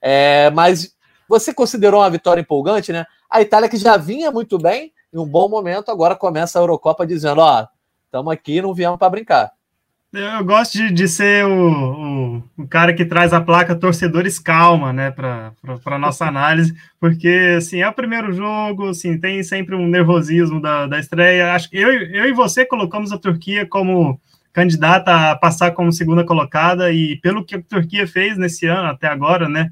É, 0.00 0.50
mas 0.50 0.92
você 1.28 1.52
considerou 1.52 2.00
uma 2.00 2.10
vitória 2.10 2.40
empolgante, 2.40 2.92
né? 2.92 3.06
A 3.30 3.42
Itália 3.42 3.68
que 3.68 3.76
já 3.76 3.96
vinha 3.96 4.30
muito 4.30 4.58
bem, 4.58 4.92
em 5.12 5.18
um 5.18 5.26
bom 5.26 5.48
momento, 5.48 5.90
agora 5.90 6.16
começa 6.16 6.58
a 6.58 6.62
Eurocopa 6.62 7.06
dizendo: 7.06 7.40
ó, 7.40 7.66
estamos 8.04 8.32
aqui 8.32 8.62
não 8.62 8.74
viemos 8.74 8.98
para 8.98 9.10
brincar. 9.10 9.52
Eu 10.10 10.42
gosto 10.42 10.78
de, 10.78 10.90
de 10.90 11.06
ser 11.06 11.44
o, 11.44 12.38
o, 12.38 12.42
o, 12.56 12.66
cara 12.66 12.94
que 12.94 13.04
traz 13.04 13.34
a 13.34 13.42
placa 13.42 13.76
torcedores 13.76 14.38
calma, 14.38 14.90
né, 14.90 15.10
para 15.10 15.52
a 15.84 15.98
nossa 15.98 16.24
análise, 16.26 16.74
porque 16.98 17.56
assim, 17.58 17.82
é 17.82 17.88
o 17.88 17.92
primeiro 17.92 18.32
jogo, 18.32 18.88
assim, 18.88 19.20
tem 19.20 19.42
sempre 19.42 19.74
um 19.74 19.86
nervosismo 19.86 20.62
da, 20.62 20.86
da 20.86 20.98
estreia. 20.98 21.52
Acho 21.52 21.68
que 21.68 21.76
eu, 21.76 21.92
eu 21.92 22.26
e 22.26 22.32
você 22.32 22.64
colocamos 22.64 23.12
a 23.12 23.18
Turquia 23.18 23.66
como 23.66 24.18
candidata 24.50 25.30
a 25.32 25.36
passar 25.36 25.72
como 25.72 25.92
segunda 25.92 26.24
colocada, 26.24 26.90
e 26.90 27.16
pelo 27.20 27.44
que 27.44 27.56
a 27.56 27.62
Turquia 27.62 28.06
fez 28.06 28.38
nesse 28.38 28.66
ano 28.66 28.88
até 28.88 29.08
agora, 29.08 29.46
né? 29.46 29.70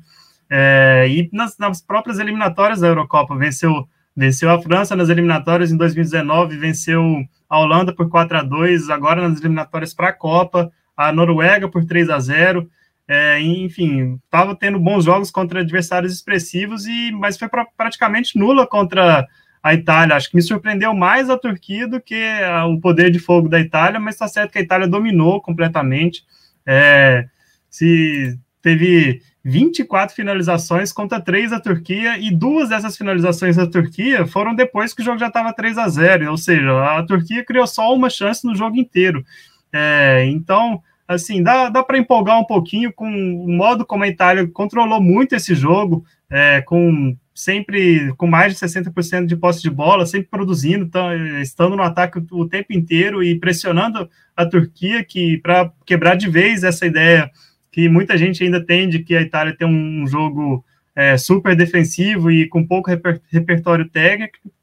É, 0.50 1.07
e 1.09 1.29
nas, 1.33 1.59
nas 1.59 1.81
próprias 1.81 2.19
eliminatórias 2.19 2.81
da 2.81 2.88
Eurocopa, 2.88 3.37
venceu 3.37 3.88
Venceu 4.17 4.50
a 4.50 4.62
França 4.62 4.97
nas 4.97 5.11
eliminatórias 5.11 5.71
em 5.71 5.76
2019, 5.76 6.57
venceu 6.57 7.23
a 7.50 7.59
Holanda 7.59 7.95
por 7.95 8.09
4 8.09 8.38
a 8.38 8.43
2 8.43 8.88
agora 8.88 9.29
nas 9.29 9.38
eliminatórias 9.38 9.93
para 9.93 10.09
a 10.09 10.12
Copa, 10.12 10.73
a 10.97 11.12
Noruega 11.12 11.69
por 11.69 11.85
3 11.85 12.09
a 12.09 12.19
0 12.19 12.67
é, 13.09 13.41
enfim, 13.41 14.19
estava 14.25 14.57
tendo 14.57 14.81
bons 14.81 15.05
jogos 15.05 15.31
contra 15.31 15.61
adversários 15.61 16.12
expressivos, 16.12 16.87
e 16.87 17.12
mas 17.12 17.38
foi 17.38 17.49
pra, 17.49 17.65
praticamente 17.76 18.37
nula 18.37 18.67
contra 18.67 19.25
a 19.62 19.75
Itália. 19.75 20.17
Acho 20.17 20.31
que 20.31 20.37
me 20.37 20.43
surpreendeu 20.43 20.93
mais 20.93 21.31
a 21.31 21.38
Turquia 21.38 21.87
do 21.87 22.00
que 22.00 22.21
a, 22.43 22.67
o 22.67 22.81
poder 22.81 23.11
de 23.11 23.21
fogo 23.21 23.49
da 23.49 23.61
Itália, 23.61 24.00
mas 24.00 24.17
está 24.17 24.26
certo 24.26 24.50
que 24.50 24.59
a 24.59 24.62
Itália 24.62 24.88
dominou 24.88 25.41
completamente. 25.41 26.25
É, 26.67 27.26
se 27.71 28.37
teve 28.61 29.23
24 29.49 30.12
finalizações 30.12 30.93
contra 30.93 31.21
3 31.21 31.53
da 31.53 31.61
Turquia, 31.61 32.19
e 32.19 32.33
duas 32.33 32.71
dessas 32.71 32.97
finalizações 32.97 33.55
da 33.55 33.65
Turquia 33.65 34.26
foram 34.26 34.53
depois 34.53 34.93
que 34.93 35.03
o 35.03 35.05
jogo 35.05 35.21
já 35.21 35.29
estava 35.29 35.53
3 35.53 35.79
a 35.79 35.88
0 35.88 36.33
ou 36.33 36.37
seja, 36.37 36.99
a 36.99 37.00
Turquia 37.05 37.45
criou 37.45 37.65
só 37.65 37.95
uma 37.95 38.11
chance 38.11 38.45
no 38.45 38.57
jogo 38.57 38.76
inteiro. 38.76 39.25
É, 39.73 40.25
então, 40.26 40.83
assim, 41.07 41.45
dá, 41.45 41.69
dá 41.69 41.85
para 41.85 41.97
empolgar 41.97 42.41
um 42.41 42.45
pouquinho 42.45 42.93
com 42.93 43.09
o 43.09 43.49
modo 43.49 43.87
como 43.87 44.03
a 44.03 44.09
Itália 44.09 44.49
controlou 44.49 45.00
muito 45.00 45.37
esse 45.37 45.55
jogo, 45.55 46.05
é, 46.29 46.61
com 46.62 47.17
sempre 47.33 48.12
com 48.17 48.26
mais 48.26 48.53
de 48.53 48.59
60% 48.59 49.26
de 49.26 49.37
posse 49.37 49.62
de 49.62 49.71
bola, 49.71 50.07
sempre 50.07 50.26
produzindo, 50.29 50.88
tá, 50.88 51.15
estando 51.41 51.76
no 51.76 51.85
ataque 51.85 52.19
o, 52.19 52.26
o 52.33 52.49
tempo 52.49 52.73
inteiro 52.73 53.23
e 53.23 53.38
pressionando 53.38 54.11
a 54.35 54.45
Turquia 54.45 55.05
que 55.05 55.38
para 55.38 55.71
quebrar 55.85 56.17
de 56.17 56.29
vez 56.29 56.65
essa 56.65 56.85
ideia 56.85 57.31
que 57.76 57.90
muita 57.90 58.16
gente 58.16 58.42
ainda 58.42 58.59
tem 58.59 58.88
de 58.88 59.00
que 59.00 59.14
a 59.14 59.21
Itália 59.21 59.54
tem 59.54 59.68
um 59.68 60.06
jogo 60.06 60.64
é, 60.95 61.18
super 61.18 61.54
defensivo 61.54 62.30
e 62.30 62.49
com 62.49 62.66
pouco 62.66 62.88
reper, 62.88 63.21
repertório 63.30 63.87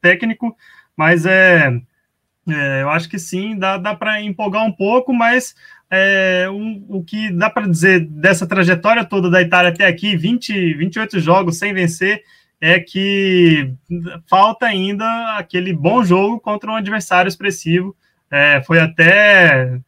técnico, 0.01 0.57
mas 0.97 1.23
é, 1.23 1.79
é, 2.49 2.81
eu 2.81 2.89
acho 2.89 3.07
que 3.07 3.19
sim, 3.19 3.55
dá, 3.55 3.77
dá 3.77 3.93
para 3.93 4.19
empolgar 4.19 4.65
um 4.65 4.71
pouco, 4.71 5.13
mas 5.13 5.53
é, 5.91 6.49
um, 6.49 6.83
o 6.89 7.03
que 7.03 7.31
dá 7.31 7.51
para 7.51 7.67
dizer 7.67 7.99
dessa 7.99 8.47
trajetória 8.47 9.05
toda 9.05 9.29
da 9.29 9.43
Itália 9.43 9.69
até 9.69 9.85
aqui, 9.85 10.17
20, 10.17 10.73
28 10.73 11.19
jogos 11.19 11.59
sem 11.59 11.71
vencer, 11.71 12.23
é 12.59 12.79
que 12.79 13.71
falta 14.27 14.65
ainda 14.65 15.37
aquele 15.37 15.71
bom 15.71 16.03
jogo 16.03 16.39
contra 16.39 16.71
um 16.71 16.75
adversário 16.75 17.29
expressivo. 17.29 17.95
É, 18.31 18.63
foi 18.63 18.79
até 18.79 19.79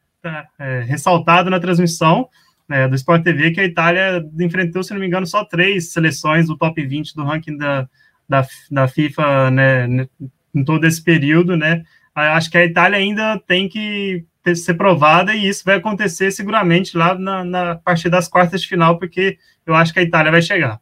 é, 0.60 0.82
ressaltado 0.82 1.50
na 1.50 1.60
transmissão 1.60 2.29
né, 2.67 2.88
do 2.88 2.95
Sport 2.95 3.24
TV 3.24 3.51
que 3.51 3.60
a 3.60 3.65
Itália 3.65 4.24
enfrentou, 4.39 4.84
se 4.84 4.93
não 4.93 5.00
me 5.00 5.07
engano, 5.07 5.25
só 5.25 5.45
três 5.45 5.91
seleções 5.91 6.48
do 6.48 6.57
top 6.57 6.86
20 6.86 7.13
do 7.15 7.24
ranking 7.24 7.57
da, 7.57 7.88
da, 8.27 8.48
da 8.72 8.88
FIFA 8.88 9.51
né, 9.51 9.88
em 10.53 10.63
todo 10.63 10.86
esse 10.86 11.03
período, 11.03 11.55
né? 11.55 11.84
Acho 12.13 12.50
que 12.50 12.57
a 12.57 12.65
Itália 12.65 12.98
ainda 12.98 13.39
tem 13.45 13.67
que 13.67 14.25
ter, 14.41 14.55
ser 14.55 14.75
provada 14.75 15.36
e 15.36 15.48
isso 15.48 15.63
vai 15.65 15.75
acontecer 15.75 16.31
seguramente 16.31 16.98
lá 16.98 17.13
na, 17.13 17.43
na 17.43 17.75
partir 17.75 18.10
das 18.10 18.27
quartas 18.27 18.62
de 18.62 18.67
final, 18.67 18.98
porque 18.98 19.38
eu 19.65 19.75
acho 19.75 19.91
que 19.91 20.00
a 20.00 20.03
Itália 20.03 20.31
vai 20.31 20.41
chegar. 20.41 20.79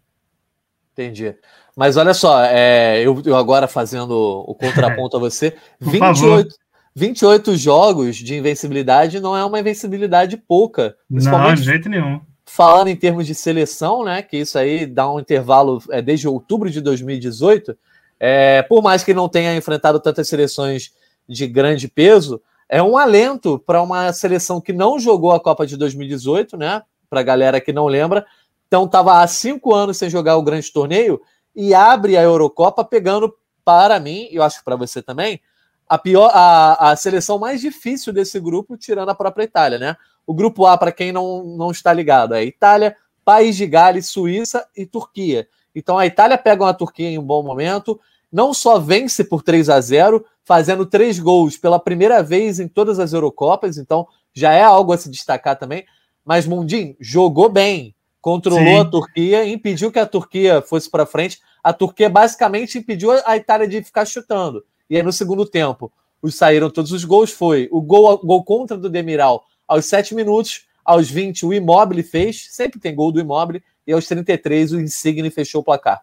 Entendi. 0.92 1.36
Mas 1.76 1.98
olha 1.98 2.14
só, 2.14 2.44
é, 2.44 3.02
eu, 3.02 3.20
eu, 3.26 3.36
agora 3.36 3.68
fazendo 3.68 4.12
o 4.12 4.54
contraponto 4.56 5.18
a 5.18 5.20
você, 5.20 5.58
28, 5.82 6.56
28 6.96 7.56
jogos 7.56 8.18
de 8.18 8.36
invencibilidade 8.36 9.20
não 9.20 9.36
é 9.36 9.44
uma 9.44 9.60
invencibilidade 9.60 10.38
pouca. 10.38 10.96
Não, 11.10 11.54
de 11.54 11.64
jeito 11.64 11.90
nenhum. 11.90 12.22
Falando 12.46 12.90
em 12.90 12.96
termos 12.96 13.26
de 13.26 13.34
seleção, 13.34 14.04
né? 14.04 14.22
Que 14.22 14.38
isso 14.38 14.58
aí 14.58 14.86
dá 14.86 15.12
um 15.12 15.20
intervalo 15.20 15.82
é, 15.90 16.02
desde 16.02 16.28
outubro 16.28 16.70
de 16.70 16.82
2018. 16.82 17.76
É, 18.20 18.62
por 18.64 18.84
mais 18.84 19.04
que 19.04 19.14
não 19.14 19.28
tenha 19.28 19.56
enfrentado 19.56 20.00
tantas 20.00 20.28
seleções 20.28 20.92
de 21.28 21.48
grande 21.48 21.88
peso, 21.88 22.42
é 22.70 22.82
um 22.82 22.98
alento 22.98 23.58
para 23.60 23.82
uma 23.82 24.12
seleção 24.14 24.62
que 24.62 24.72
não 24.72 25.00
jogou 25.00 25.32
a 25.32 25.40
Copa 25.40 25.66
de 25.66 25.76
2018, 25.76 26.58
né? 26.58 26.84
Para 27.10 27.22
a 27.22 27.24
galera 27.24 27.60
que 27.60 27.74
não 27.74 27.88
lembra. 27.88 28.26
Então 28.68 28.86
estava 28.86 29.22
há 29.22 29.28
cinco 29.28 29.74
anos 29.74 29.98
sem 29.98 30.10
jogar 30.10 30.38
o 30.38 30.44
grande 30.44 30.72
torneio 30.72 31.22
e 31.56 31.74
abre 31.74 32.18
a 32.18 32.22
Eurocopa 32.22 32.84
pegando, 32.84 33.34
para 33.64 34.00
mim, 34.00 34.28
e 34.32 34.36
eu 34.36 34.44
acho 34.44 34.60
que 34.60 34.66
para 34.66 34.76
você 34.76 35.02
também, 35.02 35.40
a 35.88 35.98
pior 35.98 36.32
a, 36.34 36.92
a 36.92 36.96
seleção 36.96 37.38
mais 37.38 37.62
difícil 37.62 38.14
desse 38.14 38.40
grupo, 38.40 38.78
tirando 38.78 39.10
a 39.10 39.16
própria 39.16 39.44
Itália, 39.44 39.78
né? 39.78 39.98
O 40.26 40.34
grupo 40.34 40.66
A, 40.66 40.78
para 40.78 40.92
quem 40.92 41.12
não, 41.12 41.44
não 41.44 41.72
está 41.72 41.92
ligado, 41.92 42.34
é 42.34 42.44
Itália, 42.44 42.96
País 43.26 43.56
de 43.56 43.68
Gales, 43.68 44.08
Suíça 44.08 44.66
e 44.76 44.86
Turquia. 44.86 45.48
Então 45.76 45.98
a 45.98 46.06
Itália 46.06 46.38
pega 46.38 46.64
uma 46.64 46.74
Turquia 46.74 47.10
em 47.10 47.18
um 47.18 47.24
bom 47.24 47.44
momento, 47.44 48.00
não 48.32 48.54
só 48.54 48.80
vence 48.80 49.24
por 49.24 49.44
3 49.44 49.70
a 49.70 49.80
0, 49.80 50.26
fazendo 50.44 50.86
três 50.86 51.20
gols 51.20 51.58
pela 51.58 51.80
primeira 51.80 52.22
vez 52.22 52.60
em 52.60 52.68
todas 52.68 53.00
as 53.00 53.14
Eurocopas, 53.14 53.78
então 53.78 54.08
já 54.34 54.54
é 54.54 54.64
algo 54.64 54.94
a 54.94 54.98
se 54.98 55.10
destacar 55.10 55.58
também. 55.58 55.86
Mas 56.26 56.48
Mundim 56.48 56.96
jogou 57.00 57.50
bem, 57.50 57.96
controlou 58.22 58.64
Sim. 58.64 58.80
a 58.80 58.86
Turquia, 58.86 59.46
impediu 59.48 59.92
que 59.92 60.00
a 60.00 60.06
Turquia 60.06 60.62
fosse 60.62 60.90
para 60.90 61.06
frente. 61.06 61.40
A 61.64 61.74
Turquia 61.74 62.10
basicamente 62.10 62.78
impediu 62.78 63.12
a 63.26 63.36
Itália 63.38 63.68
de 63.68 63.84
ficar 63.84 64.06
chutando. 64.06 64.64
E 64.90 64.98
aí, 64.98 65.04
no 65.04 65.12
segundo 65.12 65.46
tempo, 65.46 65.92
os 66.22 66.36
saíram 66.36 66.70
todos 66.70 66.92
os 66.92 67.04
gols. 67.04 67.32
Foi 67.32 67.68
o 67.72 67.82
gol, 67.82 68.18
gol 68.20 68.44
contra 68.44 68.78
do 68.78 68.90
Demiral 68.90 69.46
aos 69.68 69.86
7 69.86 70.14
minutos, 70.14 70.66
aos 70.84 71.10
20 71.10 71.46
o 71.46 71.54
Immobile 71.54 72.04
fez, 72.04 72.48
sempre 72.52 72.80
tem 72.80 72.94
gol 72.94 73.12
do 73.12 73.20
Immobile, 73.20 73.64
e 73.88 73.94
aos 73.94 74.06
33 74.08 74.74
o 74.74 74.80
Insigne 74.80 75.30
fechou 75.30 75.62
o 75.62 75.64
placar. 75.64 76.02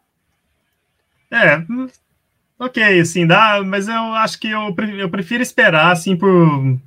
É, 1.31 1.63
ok, 2.59 3.01
assim, 3.01 3.27
dá, 3.27 3.63
mas 3.65 3.87
eu 3.87 3.95
acho 3.95 4.41
que 4.41 4.51
eu, 4.51 4.75
eu 4.99 5.09
prefiro 5.09 5.43
esperar, 5.43 5.93
assim, 5.93 6.17
por 6.17 6.79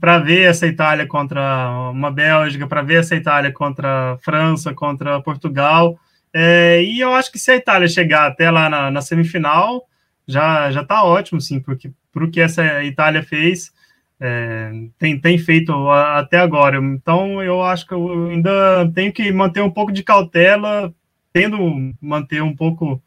para 0.00 0.18
ver 0.18 0.42
essa 0.42 0.68
Itália 0.68 1.04
contra 1.04 1.90
uma 1.90 2.08
Bélgica, 2.08 2.64
para 2.64 2.80
ver 2.80 3.00
essa 3.00 3.16
Itália 3.16 3.52
contra 3.52 4.12
a 4.12 4.18
França, 4.18 4.72
contra 4.72 5.20
Portugal. 5.20 5.98
É, 6.32 6.80
e 6.80 7.00
eu 7.00 7.12
acho 7.12 7.32
que 7.32 7.40
se 7.40 7.50
a 7.50 7.56
Itália 7.56 7.88
chegar 7.88 8.28
até 8.28 8.52
lá 8.52 8.70
na, 8.70 8.88
na 8.88 9.02
semifinal, 9.02 9.84
já 10.26 10.70
já 10.70 10.82
está 10.82 11.04
ótimo, 11.04 11.40
sim, 11.40 11.60
porque 11.60 11.90
para 12.12 12.24
o 12.24 12.30
que 12.30 12.40
essa 12.40 12.82
Itália 12.84 13.22
fez, 13.22 13.72
é, 14.20 14.70
tem, 14.98 15.20
tem 15.20 15.38
feito 15.38 15.90
até 15.90 16.38
agora. 16.38 16.78
Então, 16.78 17.42
eu 17.42 17.62
acho 17.62 17.86
que 17.86 17.92
eu 17.92 18.28
ainda 18.28 18.90
tenho 18.94 19.12
que 19.12 19.30
manter 19.32 19.60
um 19.60 19.70
pouco 19.70 19.92
de 19.92 20.02
cautela, 20.02 20.94
tendo 21.32 21.58
manter 22.00 22.42
um 22.42 22.54
pouco 22.54 23.02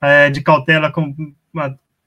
é, 0.00 0.30
de 0.30 0.40
cautela 0.40 0.90
com, 0.90 1.14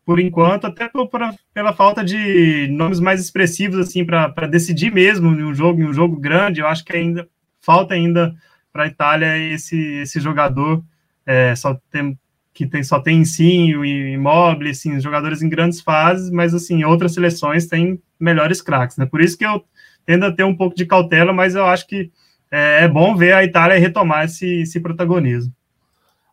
por 0.05 0.19
enquanto, 0.19 0.65
até 0.65 0.87
por, 0.87 1.07
por, 1.07 1.21
pela 1.53 1.73
falta 1.73 2.03
de 2.03 2.67
nomes 2.71 2.99
mais 2.99 3.19
expressivos 3.19 3.77
assim 3.77 4.05
para 4.05 4.47
decidir 4.47 4.91
mesmo 4.91 5.29
em 5.29 5.43
um 5.43 5.53
jogo, 5.53 5.81
em 5.81 5.85
um 5.85 5.93
jogo 5.93 6.17
grande. 6.17 6.61
Eu 6.61 6.67
acho 6.67 6.85
que 6.85 6.95
ainda 6.95 7.27
falta 7.59 7.93
ainda 7.93 8.33
para 8.71 8.83
a 8.83 8.87
Itália 8.87 9.37
esse, 9.37 9.77
esse 9.95 10.19
jogador. 10.19 10.83
É, 11.25 11.53
só 11.55 11.77
tem, 11.91 12.17
que 12.57 12.65
tem, 12.65 12.81
só 12.81 12.99
tem 12.99 13.19
Insinho 13.19 13.85
e 13.85 14.13
Immobile, 14.13 14.71
assim, 14.71 14.99
jogadores 14.99 15.43
em 15.43 15.49
grandes 15.49 15.79
fases, 15.79 16.31
mas 16.31 16.55
assim, 16.55 16.83
outras 16.83 17.13
seleções 17.13 17.67
têm 17.67 18.01
melhores 18.19 18.63
craques, 18.63 18.97
né? 18.97 19.05
Por 19.05 19.21
isso 19.21 19.37
que 19.37 19.45
eu 19.45 19.63
tendo 20.03 20.25
a 20.25 20.31
ter 20.31 20.43
um 20.43 20.55
pouco 20.55 20.75
de 20.75 20.83
cautela, 20.83 21.31
mas 21.31 21.53
eu 21.53 21.65
acho 21.65 21.85
que 21.85 22.11
é, 22.49 22.85
é 22.85 22.87
bom 22.87 23.15
ver 23.15 23.33
a 23.33 23.43
Itália 23.43 23.77
retomar 23.77 24.25
esse, 24.25 24.61
esse 24.61 24.79
protagonismo. 24.79 25.53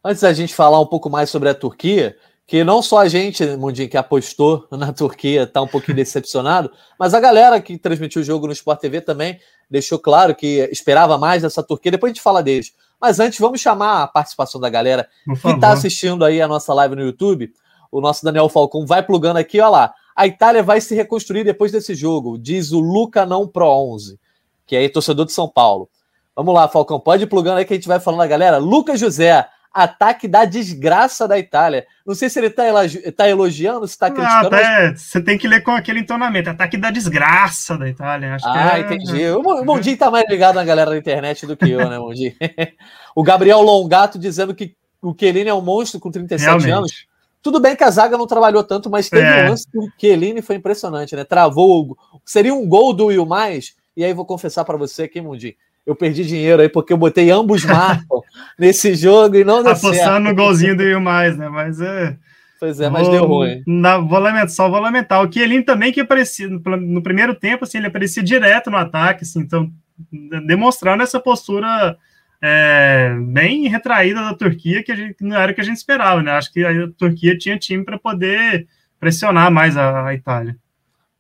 Antes 0.03 0.23
da 0.23 0.33
gente 0.33 0.55
falar 0.55 0.81
um 0.81 0.87
pouco 0.87 1.11
mais 1.11 1.29
sobre 1.29 1.51
a 1.51 1.55
Turquia, 1.55 2.17
que 2.47 2.65
não 2.65 2.81
só 2.81 3.01
a 3.01 3.09
gente, 3.09 3.45
Mundinho, 3.57 3.91
que 3.91 3.97
apostou 3.99 4.67
na 4.71 4.95
Turquia, 4.95 5.43
está 5.43 5.61
um 5.61 5.69
pouquinho 5.69 5.97
decepcionado, 5.97 6.71
mas 6.99 7.13
a 7.13 7.21
galera 7.21 7.61
que 7.61 7.77
transmitiu 7.77 8.23
o 8.23 8.25
jogo 8.25 8.47
no 8.47 8.53
Sport 8.55 8.81
TV 8.81 9.03
também 9.03 9.39
deixou 9.71 9.99
claro 9.99 10.35
que 10.35 10.67
esperava 10.73 11.19
mais 11.19 11.43
dessa 11.43 11.63
Turquia. 11.63 11.93
Depois 11.93 12.11
a 12.11 12.15
gente 12.15 12.23
fala 12.23 12.43
deles. 12.43 12.73
Mas 13.01 13.21
antes, 13.21 13.39
vamos 13.39 13.61
chamar 13.61 14.03
a 14.03 14.07
participação 14.07 14.61
da 14.61 14.71
galera 14.71 15.09
que 15.41 15.49
está 15.49 15.73
assistindo 15.73 16.25
aí 16.25 16.41
a 16.41 16.49
nossa 16.49 16.73
live 16.73 16.97
no 16.97 17.03
YouTube. 17.03 17.53
O 17.91 18.01
nosso 18.01 18.25
Daniel 18.25 18.49
Falcão 18.49 18.87
vai 18.87 19.03
plugando 19.03 19.37
aqui, 19.37 19.61
olha 19.61 19.69
lá. 19.69 19.95
A 20.17 20.27
Itália 20.27 20.63
vai 20.63 20.81
se 20.81 20.95
reconstruir 20.95 21.45
depois 21.45 21.73
desse 21.73 21.95
jogo, 21.95 22.39
diz 22.39 22.73
o 22.73 22.79
Luca 22.79 23.27
Não 23.27 23.49
Pro 23.49 23.67
11, 23.67 24.19
que 24.65 24.77
é 24.77 24.89
torcedor 24.89 25.27
de 25.27 25.33
São 25.33 25.49
Paulo. 25.49 25.89
Vamos 26.37 26.55
lá, 26.55 26.69
Falcão, 26.69 26.99
pode 26.99 27.25
ir 27.25 27.27
plugando 27.27 27.59
aí 27.59 27.65
que 27.65 27.73
a 27.73 27.77
gente 27.77 27.89
vai 27.89 28.01
falando 28.01 28.23
a 28.23 28.27
galera. 28.27 28.59
Lucas 28.59 28.99
José, 28.99 29.47
ataque 29.75 30.29
da 30.29 30.45
desgraça 30.45 31.27
da 31.27 31.37
Itália. 31.37 31.85
Não 32.07 32.15
sei 32.15 32.31
se 32.31 32.39
ele 32.39 32.47
está 32.47 32.63
tá 33.17 33.29
elogiando, 33.29 33.87
se 33.89 33.95
está 33.95 34.09
criticando. 34.09 34.51
Não, 34.51 34.59
até, 34.59 34.91
mas... 34.91 35.03
Você 35.03 35.21
tem 35.21 35.37
que 35.37 35.49
ler 35.49 35.63
com 35.63 35.73
aquele 35.73 35.99
entonamento. 35.99 36.49
Ataque 36.49 36.77
da 36.77 36.93
desgraça 36.93 37.77
da 37.77 37.89
Itália. 37.89 38.37
Acho 38.37 38.47
ah, 38.47 38.79
é... 38.79 38.81
entendi. 38.83 39.27
O 39.31 39.65
Mondinho 39.65 39.95
está 39.95 40.11
mais 40.11 40.29
ligado 40.29 40.55
na 40.55 40.65
galera 40.65 40.93
da 40.93 40.97
internet 40.97 41.45
do 41.45 41.57
que 41.57 41.69
eu, 41.69 41.91
né, 41.91 41.99
Mondinho? 41.99 42.33
o 43.17 43.25
Gabriel 43.25 43.61
Longato 43.61 44.17
dizendo 44.17 44.55
que 44.55 44.77
o 45.03 45.15
Chiellini 45.19 45.51
é 45.51 45.55
um 45.55 45.61
monstro 45.61 45.99
com 45.99 46.11
37 46.11 46.47
Realmente. 46.47 46.71
anos. 46.71 47.07
Tudo 47.43 47.61
bem 47.61 47.77
que 47.77 47.85
a 47.85 47.91
zaga 47.91 48.17
não 48.17 48.27
trabalhou 48.27 48.63
tanto, 48.63 48.89
mas 48.89 49.11
teve 49.11 49.27
é. 49.27 49.45
um 49.45 49.49
lance 49.51 49.71
que 49.71 49.79
o 49.79 49.91
Chiellini 49.99 50.41
foi 50.41 50.57
impressionante, 50.57 51.17
né? 51.17 51.25
Travou. 51.25 51.99
Seria 52.25 52.55
um 52.55 52.67
gol 52.67 52.95
do 52.95 53.07
Will 53.07 53.27
Mais. 53.27 53.75
E 53.97 54.05
aí 54.05 54.15
vou 54.15 54.25
confessar 54.25 54.65
para 54.65 54.77
você 54.77 55.03
aqui, 55.03 55.21
Mondinho 55.21 55.55
eu 55.87 55.95
perdi 55.95 56.25
dinheiro 56.25 56.63
aí 56.63 56.69
porque 56.69 56.93
eu 56.93 56.97
botei 56.97 57.31
ambos 57.31 57.65
marcam 57.65 58.23
nesse 58.59 58.95
jogo 58.95 59.37
e 59.37 59.45
não 59.45 59.63
deu 59.63 59.73
Apostando 59.73 59.95
certo. 59.97 60.21
no 60.21 60.35
golzinho 60.35 60.77
do 60.77 60.83
Will 60.83 61.01
mais, 61.01 61.37
né? 61.37 61.49
Mas 61.49 61.81
é. 61.81 62.17
Pois 62.59 62.81
é, 62.81 62.89
mas 62.89 63.03
vou, 63.03 63.11
deu 63.11 63.27
ruim. 63.27 63.63
vou 64.09 64.19
lamentar, 64.19 64.49
só 64.49 64.69
vou 64.71 64.81
lamentar. 64.81 65.23
O 65.23 65.29
Kielin 65.29 65.63
também 65.63 65.93
que 65.93 66.01
aparecia 66.01 66.49
no, 66.49 67.03
primeiro 67.03 67.35
tempo, 67.35 67.65
assim, 67.65 67.77
ele 67.79 67.89
aparecia 67.89 68.23
direto 68.23 68.71
no 68.71 68.77
ataque, 68.79 69.25
assim, 69.25 69.41
então 69.41 69.71
demonstrando 70.47 71.03
essa 71.03 71.21
postura 71.21 71.97
é, 72.43 73.15
bem 73.21 73.69
retraída 73.69 74.23
da 74.23 74.35
Turquia, 74.35 74.83
que, 74.83 74.97
gente, 74.97 75.23
não 75.23 75.37
era 75.37 75.53
o 75.53 75.55
que 75.55 75.61
a 75.61 75.65
gente 75.65 75.77
esperava, 75.77 76.23
né? 76.23 76.33
Acho 76.33 76.53
que 76.53 76.65
a 76.65 76.73
Turquia 76.97 77.37
tinha 77.37 77.59
time 77.59 77.85
para 77.85 77.99
poder 77.99 78.67
pressionar 78.99 79.51
mais 79.51 79.77
a, 79.77 80.07
a 80.07 80.15
Itália. 80.15 80.57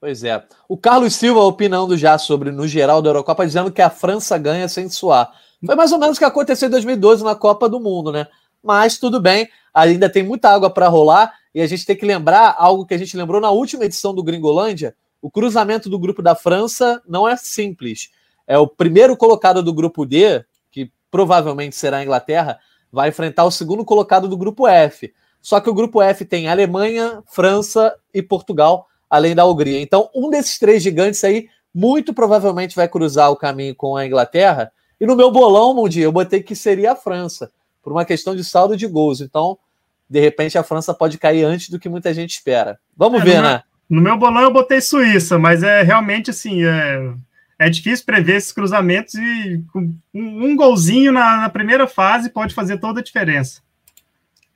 Pois 0.04 0.22
é. 0.22 0.44
O 0.68 0.76
Carlos 0.76 1.14
Silva 1.14 1.40
opinando 1.40 1.96
já 1.96 2.18
sobre, 2.18 2.50
no 2.50 2.68
geral, 2.68 3.00
da 3.00 3.08
Eurocopa, 3.08 3.46
dizendo 3.46 3.72
que 3.72 3.80
a 3.80 3.88
França 3.88 4.36
ganha 4.36 4.68
sem 4.68 4.86
suar. 4.86 5.32
Foi 5.64 5.74
mais 5.74 5.92
ou 5.92 5.98
menos 5.98 6.18
o 6.18 6.20
que 6.20 6.26
aconteceu 6.26 6.68
em 6.68 6.70
2012 6.70 7.24
na 7.24 7.34
Copa 7.34 7.70
do 7.70 7.80
Mundo, 7.80 8.12
né? 8.12 8.26
Mas 8.62 8.98
tudo 8.98 9.18
bem, 9.18 9.48
ainda 9.72 10.10
tem 10.10 10.22
muita 10.22 10.50
água 10.50 10.68
para 10.68 10.88
rolar 10.88 11.32
e 11.54 11.62
a 11.62 11.66
gente 11.66 11.86
tem 11.86 11.96
que 11.96 12.04
lembrar 12.04 12.54
algo 12.58 12.84
que 12.84 12.92
a 12.92 12.98
gente 12.98 13.16
lembrou 13.16 13.40
na 13.40 13.50
última 13.50 13.86
edição 13.86 14.14
do 14.14 14.22
Gringolândia: 14.22 14.94
o 15.22 15.30
cruzamento 15.30 15.88
do 15.88 15.98
grupo 15.98 16.20
da 16.20 16.34
França 16.34 17.00
não 17.08 17.26
é 17.26 17.34
simples. 17.34 18.10
É 18.46 18.58
o 18.58 18.68
primeiro 18.68 19.16
colocado 19.16 19.62
do 19.62 19.72
grupo 19.72 20.04
D, 20.04 20.44
que 20.70 20.92
provavelmente 21.10 21.76
será 21.76 21.96
a 21.96 22.02
Inglaterra, 22.02 22.58
vai 22.92 23.08
enfrentar 23.08 23.44
o 23.44 23.50
segundo 23.50 23.86
colocado 23.86 24.28
do 24.28 24.36
grupo 24.36 24.68
F. 24.68 25.14
Só 25.40 25.60
que 25.60 25.70
o 25.70 25.74
grupo 25.74 26.02
F 26.02 26.26
tem 26.26 26.46
Alemanha, 26.46 27.22
França 27.26 27.96
e 28.12 28.20
Portugal 28.20 28.86
além 29.14 29.32
da 29.32 29.46
Hungria. 29.46 29.80
Então, 29.80 30.10
um 30.12 30.28
desses 30.28 30.58
três 30.58 30.82
gigantes 30.82 31.22
aí 31.22 31.48
muito 31.72 32.12
provavelmente 32.12 32.74
vai 32.74 32.88
cruzar 32.88 33.30
o 33.30 33.36
caminho 33.36 33.72
com 33.72 33.96
a 33.96 34.04
Inglaterra. 34.04 34.72
E 35.00 35.06
no 35.06 35.14
meu 35.14 35.30
bolão, 35.30 35.88
dia, 35.88 36.02
eu 36.02 36.10
botei 36.10 36.42
que 36.42 36.56
seria 36.56 36.92
a 36.92 36.96
França, 36.96 37.52
por 37.80 37.92
uma 37.92 38.04
questão 38.04 38.34
de 38.34 38.42
saldo 38.42 38.76
de 38.76 38.88
gols. 38.88 39.20
Então, 39.20 39.56
de 40.10 40.18
repente, 40.18 40.58
a 40.58 40.64
França 40.64 40.92
pode 40.92 41.16
cair 41.16 41.44
antes 41.44 41.68
do 41.68 41.78
que 41.78 41.88
muita 41.88 42.12
gente 42.12 42.32
espera. 42.32 42.76
Vamos 42.96 43.20
é, 43.20 43.24
ver, 43.24 43.36
no 43.36 43.42
né? 43.42 43.62
Meu, 43.88 44.00
no 44.00 44.02
meu 44.02 44.18
bolão 44.18 44.42
eu 44.42 44.52
botei 44.52 44.80
Suíça, 44.80 45.38
mas 45.38 45.62
é 45.62 45.82
realmente 45.82 46.30
assim, 46.30 46.64
é, 46.64 47.12
é 47.56 47.70
difícil 47.70 48.04
prever 48.04 48.34
esses 48.34 48.50
cruzamentos 48.50 49.14
e 49.14 49.62
um, 49.72 49.96
um 50.12 50.56
golzinho 50.56 51.12
na, 51.12 51.42
na 51.42 51.48
primeira 51.48 51.86
fase 51.86 52.30
pode 52.30 52.52
fazer 52.52 52.78
toda 52.78 52.98
a 52.98 53.04
diferença. 53.04 53.62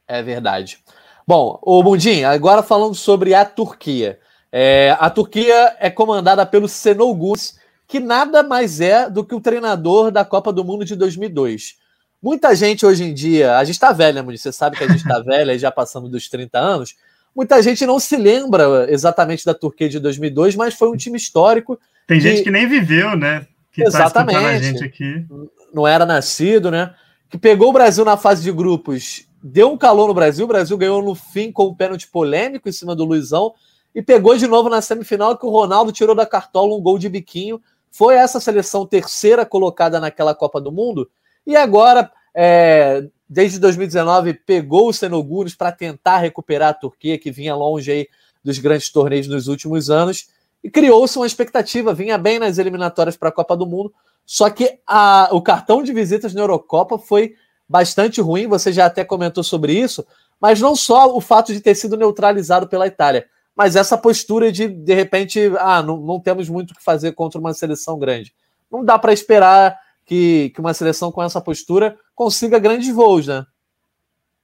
É 0.08 0.20
verdade. 0.20 0.78
Bom, 1.24 1.60
o 1.62 1.80
Mundinho, 1.82 2.26
agora 2.26 2.62
falando 2.62 2.96
sobre 2.96 3.34
a 3.34 3.44
Turquia. 3.44 4.18
É, 4.50 4.96
a 4.98 5.10
Turquia 5.10 5.76
é 5.78 5.90
comandada 5.90 6.44
pelo 6.46 6.68
Senol 6.68 7.14
Gus, 7.14 7.58
que 7.86 8.00
nada 8.00 8.42
mais 8.42 8.80
é 8.80 9.08
do 9.08 9.24
que 9.24 9.34
o 9.34 9.40
treinador 9.40 10.10
da 10.10 10.24
Copa 10.24 10.52
do 10.52 10.64
Mundo 10.64 10.84
de 10.84 10.96
2002. 10.96 11.76
Muita 12.20 12.54
gente 12.54 12.84
hoje 12.84 13.04
em 13.04 13.14
dia, 13.14 13.56
a 13.56 13.64
gente 13.64 13.74
está 13.74 13.92
velha, 13.92 14.22
né, 14.22 14.36
você 14.36 14.50
sabe 14.50 14.76
que 14.76 14.84
a 14.84 14.88
gente 14.88 15.00
está 15.02 15.20
velha, 15.20 15.58
já 15.58 15.70
passando 15.70 16.08
dos 16.08 16.28
30 16.28 16.58
anos. 16.58 16.96
Muita 17.34 17.62
gente 17.62 17.86
não 17.86 18.00
se 18.00 18.16
lembra 18.16 18.90
exatamente 18.90 19.44
da 19.44 19.54
Turquia 19.54 19.88
de 19.88 20.00
2002, 20.00 20.56
mas 20.56 20.74
foi 20.74 20.88
um 20.88 20.96
time 20.96 21.16
histórico. 21.16 21.78
Tem 22.06 22.20
gente 22.20 22.42
que 22.42 22.50
nem 22.50 22.66
viveu, 22.66 23.16
né? 23.16 23.46
Que 23.70 23.82
tá 23.82 23.88
exatamente. 23.88 24.40
Tá 24.40 24.48
a 24.48 24.58
gente 24.58 24.84
aqui. 24.84 25.24
Não 25.72 25.86
era 25.86 26.04
nascido, 26.04 26.70
né? 26.70 26.94
Que 27.30 27.38
pegou 27.38 27.68
o 27.68 27.72
Brasil 27.72 28.04
na 28.04 28.16
fase 28.16 28.42
de 28.42 28.50
grupos, 28.50 29.26
deu 29.42 29.70
um 29.70 29.78
calor 29.78 30.08
no 30.08 30.14
Brasil. 30.14 30.46
O 30.46 30.48
Brasil 30.48 30.76
ganhou 30.76 31.02
no 31.02 31.14
fim 31.14 31.52
com 31.52 31.66
um 31.66 31.74
pênalti 31.74 32.08
polêmico 32.08 32.68
em 32.68 32.72
cima 32.72 32.96
do 32.96 33.04
Luizão 33.04 33.52
e 33.94 34.02
pegou 34.02 34.36
de 34.36 34.46
novo 34.46 34.68
na 34.68 34.80
semifinal 34.80 35.36
que 35.36 35.46
o 35.46 35.50
Ronaldo 35.50 35.92
tirou 35.92 36.14
da 36.14 36.26
cartola 36.26 36.74
um 36.74 36.80
gol 36.80 36.98
de 36.98 37.08
biquinho. 37.08 37.60
Foi 37.90 38.14
essa 38.14 38.38
seleção 38.38 38.86
terceira 38.86 39.44
colocada 39.46 39.98
naquela 39.98 40.34
Copa 40.34 40.60
do 40.60 40.70
Mundo. 40.70 41.10
E 41.46 41.56
agora, 41.56 42.10
é, 42.34 43.06
desde 43.28 43.58
2019, 43.58 44.34
pegou 44.34 44.88
os 44.88 44.98
Senoguros 44.98 45.54
para 45.54 45.72
tentar 45.72 46.18
recuperar 46.18 46.70
a 46.70 46.74
Turquia, 46.74 47.18
que 47.18 47.30
vinha 47.30 47.54
longe 47.54 47.90
aí 47.90 48.08
dos 48.44 48.58
grandes 48.58 48.90
torneios 48.90 49.26
nos 49.26 49.48
últimos 49.48 49.90
anos. 49.90 50.28
E 50.62 50.70
criou-se 50.70 51.16
uma 51.16 51.26
expectativa, 51.26 51.94
vinha 51.94 52.18
bem 52.18 52.38
nas 52.38 52.58
eliminatórias 52.58 53.16
para 53.16 53.30
a 53.30 53.32
Copa 53.32 53.56
do 53.56 53.66
Mundo. 53.66 53.92
Só 54.26 54.50
que 54.50 54.78
a, 54.86 55.30
o 55.32 55.40
cartão 55.40 55.82
de 55.82 55.92
visitas 55.92 56.34
na 56.34 56.42
Eurocopa 56.42 56.98
foi 56.98 57.34
bastante 57.66 58.20
ruim, 58.20 58.46
você 58.46 58.72
já 58.72 58.86
até 58.86 59.04
comentou 59.04 59.42
sobre 59.42 59.72
isso, 59.72 60.06
mas 60.40 60.60
não 60.60 60.76
só 60.76 61.14
o 61.14 61.20
fato 61.20 61.52
de 61.52 61.60
ter 61.60 61.74
sido 61.74 61.96
neutralizado 61.96 62.68
pela 62.68 62.86
Itália 62.86 63.26
mas 63.58 63.74
essa 63.74 63.98
postura 63.98 64.52
de, 64.52 64.68
de 64.68 64.94
repente, 64.94 65.40
ah, 65.58 65.82
não, 65.82 66.00
não 66.00 66.20
temos 66.20 66.48
muito 66.48 66.70
o 66.70 66.74
que 66.76 66.84
fazer 66.84 67.10
contra 67.10 67.40
uma 67.40 67.52
seleção 67.52 67.98
grande. 67.98 68.32
Não 68.70 68.84
dá 68.84 68.96
para 68.96 69.12
esperar 69.12 69.76
que, 70.06 70.50
que 70.54 70.60
uma 70.60 70.72
seleção 70.72 71.10
com 71.10 71.20
essa 71.20 71.40
postura 71.40 71.96
consiga 72.14 72.60
grandes 72.60 72.94
voos, 72.94 73.26
né? 73.26 73.44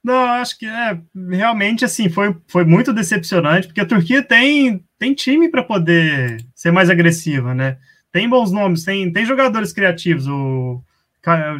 Não, 0.03 0.19
acho 0.19 0.59
que 0.59 0.67
é 0.67 1.01
realmente 1.31 1.85
assim 1.85 2.09
foi, 2.09 2.37
foi 2.49 2.65
muito 2.65 2.93
decepcionante, 2.93 3.69
porque 3.69 3.81
a 3.81 3.87
Turquia 3.87 4.21
tem, 4.21 4.85
tem 4.99 5.15
time 5.15 5.49
para 5.49 5.63
poder 5.63 6.45
ser 6.53 6.73
mais 6.73 6.91
agressiva, 6.91 7.55
né? 7.55 7.79
Tem 8.11 8.29
bons 8.29 8.51
nomes, 8.51 8.83
tem, 8.83 9.13
tem 9.13 9.25
jogadores 9.25 9.73
criativos. 9.73 10.27
O 10.27 10.83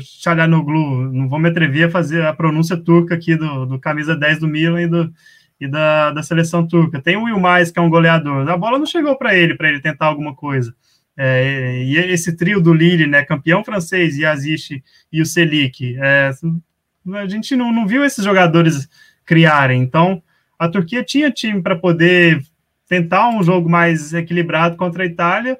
Çalhanoğlu, 0.01 1.13
não 1.13 1.29
vou 1.29 1.39
me 1.39 1.51
atrever 1.51 1.87
a 1.87 1.91
fazer 1.91 2.27
a 2.27 2.35
pronúncia 2.35 2.77
turca 2.77 3.15
aqui 3.15 3.37
do, 3.37 3.65
do 3.65 3.79
camisa 3.79 4.17
10 4.17 4.41
do 4.41 4.49
Milan 4.49 4.83
e 4.83 4.89
do, 4.89 5.13
e 5.61 5.69
da, 5.69 6.11
da 6.11 6.23
seleção 6.23 6.67
turca. 6.67 7.01
Tem 7.01 7.17
o 7.17 7.25
Will 7.25 7.41
Mais, 7.41 7.71
que 7.71 7.79
é 7.79 7.83
um 7.83 7.91
goleador. 7.91 8.49
A 8.49 8.57
bola 8.57 8.79
não 8.79 8.87
chegou 8.87 9.17
para 9.17 9.35
ele, 9.35 9.55
para 9.55 9.69
ele 9.69 9.81
tentar 9.81 10.07
alguma 10.07 10.35
coisa. 10.35 10.75
É, 11.17 11.83
e 11.85 11.97
esse 11.97 12.37
trio 12.37 12.61
do 12.61 12.75
Lille, 12.75 13.07
né, 13.07 13.25
campeão 13.25 13.65
francês, 13.65 14.19
Yazici 14.19 14.83
e 15.13 15.23
o 15.23 15.27
Selik, 15.27 15.97
é, 15.99 16.31
a 17.15 17.27
gente 17.27 17.55
não, 17.55 17.73
não 17.73 17.87
viu 17.87 18.05
esses 18.05 18.25
jogadores 18.25 18.89
criarem. 19.25 19.81
Então, 19.81 20.23
a 20.59 20.69
Turquia 20.69 21.05
tinha 21.05 21.31
time 21.31 21.63
para 21.63 21.77
poder 21.77 22.43
tentar 22.89 23.29
um 23.29 23.43
jogo 23.43 23.69
mais 23.69 24.13
equilibrado 24.13 24.77
contra 24.77 25.05
a 25.05 25.07
Itália. 25.07 25.59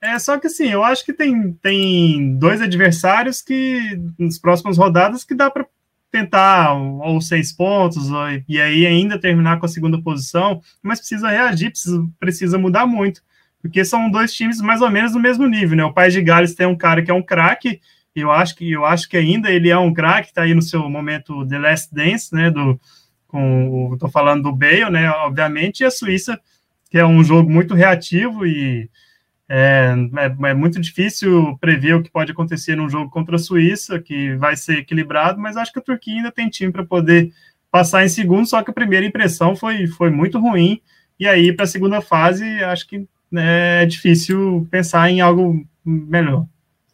É, 0.00 0.18
só 0.18 0.38
que 0.38 0.46
assim, 0.46 0.68
eu 0.68 0.82
acho 0.82 1.04
que 1.04 1.12
tem, 1.12 1.52
tem 1.54 2.36
dois 2.36 2.60
adversários 2.60 3.40
que 3.40 4.00
nas 4.18 4.38
próximas 4.38 4.76
rodadas 4.76 5.24
que 5.24 5.34
dá 5.34 5.50
para 5.50 5.66
tentar 6.12 6.74
ou 6.74 7.20
seis 7.20 7.50
pontos 7.52 8.10
ou, 8.10 8.20
e 8.46 8.60
aí 8.60 8.86
ainda 8.86 9.18
terminar 9.18 9.58
com 9.58 9.66
a 9.66 9.68
segunda 9.68 10.00
posição, 10.00 10.60
mas 10.82 10.98
precisa 10.98 11.30
reagir, 11.30 11.70
precisa, 11.70 12.08
precisa 12.20 12.58
mudar 12.58 12.86
muito, 12.86 13.22
porque 13.60 13.84
são 13.84 14.10
dois 14.10 14.32
times 14.32 14.60
mais 14.60 14.82
ou 14.82 14.90
menos 14.90 15.12
do 15.12 15.18
mesmo 15.18 15.46
nível, 15.46 15.76
né? 15.76 15.84
O 15.84 15.92
País 15.92 16.12
de 16.12 16.22
Gales 16.22 16.54
tem 16.54 16.66
um 16.66 16.76
cara 16.76 17.02
que 17.02 17.10
é 17.10 17.14
um 17.14 17.22
craque, 17.22 17.80
eu 18.14 18.30
acho 18.30 18.54
que 18.54 18.70
eu 18.70 18.84
acho 18.84 19.08
que 19.08 19.16
ainda 19.16 19.50
ele 19.50 19.70
é 19.70 19.78
um 19.78 19.92
craque, 19.92 20.28
está 20.28 20.42
aí 20.42 20.54
no 20.54 20.60
seu 20.60 20.88
momento 20.88 21.46
The 21.48 21.58
Last 21.58 21.94
Dance, 21.94 22.34
né? 22.34 22.50
Do 22.50 22.78
com 23.26 23.96
tô 23.98 24.10
falando 24.10 24.42
do 24.42 24.52
Bale, 24.54 24.90
né? 24.90 25.08
Obviamente, 25.10 25.80
e 25.80 25.86
a 25.86 25.90
Suíça 25.90 26.38
que 26.90 26.98
é 26.98 27.06
um 27.06 27.24
jogo 27.24 27.50
muito 27.50 27.74
reativo 27.74 28.46
e 28.46 28.90
é, 29.54 29.94
é, 30.16 30.48
é, 30.48 30.54
muito 30.54 30.80
difícil 30.80 31.58
prever 31.60 31.94
o 31.94 32.02
que 32.02 32.10
pode 32.10 32.32
acontecer 32.32 32.74
num 32.74 32.88
jogo 32.88 33.10
contra 33.10 33.36
a 33.36 33.38
Suíça, 33.38 34.00
que 34.00 34.34
vai 34.36 34.56
ser 34.56 34.78
equilibrado, 34.78 35.38
mas 35.38 35.58
acho 35.58 35.70
que 35.70 35.78
a 35.78 35.82
Turquia 35.82 36.14
ainda 36.16 36.32
tem 36.32 36.48
time 36.48 36.72
para 36.72 36.86
poder 36.86 37.30
passar 37.70 38.02
em 38.02 38.08
segundo, 38.08 38.48
só 38.48 38.62
que 38.62 38.70
a 38.70 38.74
primeira 38.74 39.04
impressão 39.04 39.54
foi, 39.54 39.86
foi 39.88 40.08
muito 40.08 40.38
ruim, 40.38 40.80
e 41.20 41.28
aí 41.28 41.52
para 41.52 41.66
a 41.66 41.68
segunda 41.68 42.00
fase 42.00 42.44
acho 42.64 42.88
que 42.88 43.06
né, 43.30 43.82
é 43.82 43.86
difícil 43.86 44.66
pensar 44.70 45.10
em 45.10 45.20
algo 45.20 45.62
melhor. 45.84 46.46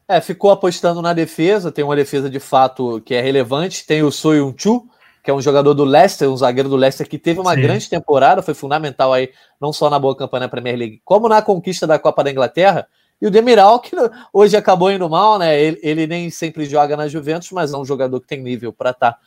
É, 0.09 0.21
ficou 0.21 0.51
apostando 0.51 1.01
na 1.01 1.13
defesa, 1.13 1.71
tem 1.71 1.85
uma 1.85 1.95
defesa 1.95 2.29
de 2.29 2.41
fato 2.41 3.01
que 3.03 3.15
é 3.15 3.21
relevante, 3.21 3.87
tem 3.87 4.03
o 4.03 4.11
Soyun 4.11 4.53
Chu, 4.57 4.85
que 5.29 5.31
é 5.31 5.35
um 5.35 5.43
jogador 5.43 5.75
do 5.75 5.85
Leicester, 5.85 6.27
um 6.31 6.37
zagueiro 6.39 6.71
do 6.71 6.77
Leicester 6.77 7.07
que 7.07 7.19
teve 7.19 7.39
uma 7.39 7.55
Sim. 7.55 7.61
grande 7.61 7.91
temporada, 7.91 8.41
foi 8.41 8.55
fundamental 8.55 9.13
aí, 9.13 9.29
não 9.61 9.75
só 9.75 9.91
na 9.91 9.99
boa 9.99 10.17
campanha 10.17 10.45
na 10.45 10.49
Premier 10.49 10.75
League, 10.75 11.03
como 11.05 11.29
na 11.29 11.43
conquista 11.43 11.87
da 11.87 11.99
Copa 11.99 12.25
da 12.25 12.31
Inglaterra. 12.31 12.87
E 13.21 13.27
o 13.27 13.31
Demiral, 13.31 13.79
que 13.79 13.95
hoje 14.33 14.57
acabou 14.57 14.91
indo 14.91 15.07
mal, 15.07 15.39
né? 15.39 15.61
Ele, 15.61 15.79
ele 15.83 16.07
nem 16.07 16.31
sempre 16.31 16.65
joga 16.65 16.97
na 16.97 17.09
Juventus, 17.09 17.53
mas 17.53 17.75
é 17.75 17.77
um 17.77 17.85
jogador 17.85 18.19
que 18.23 18.27
tem 18.27 18.41
nível 18.41 18.73
para 18.73 18.89
estar 18.89 19.13
tá 19.13 19.19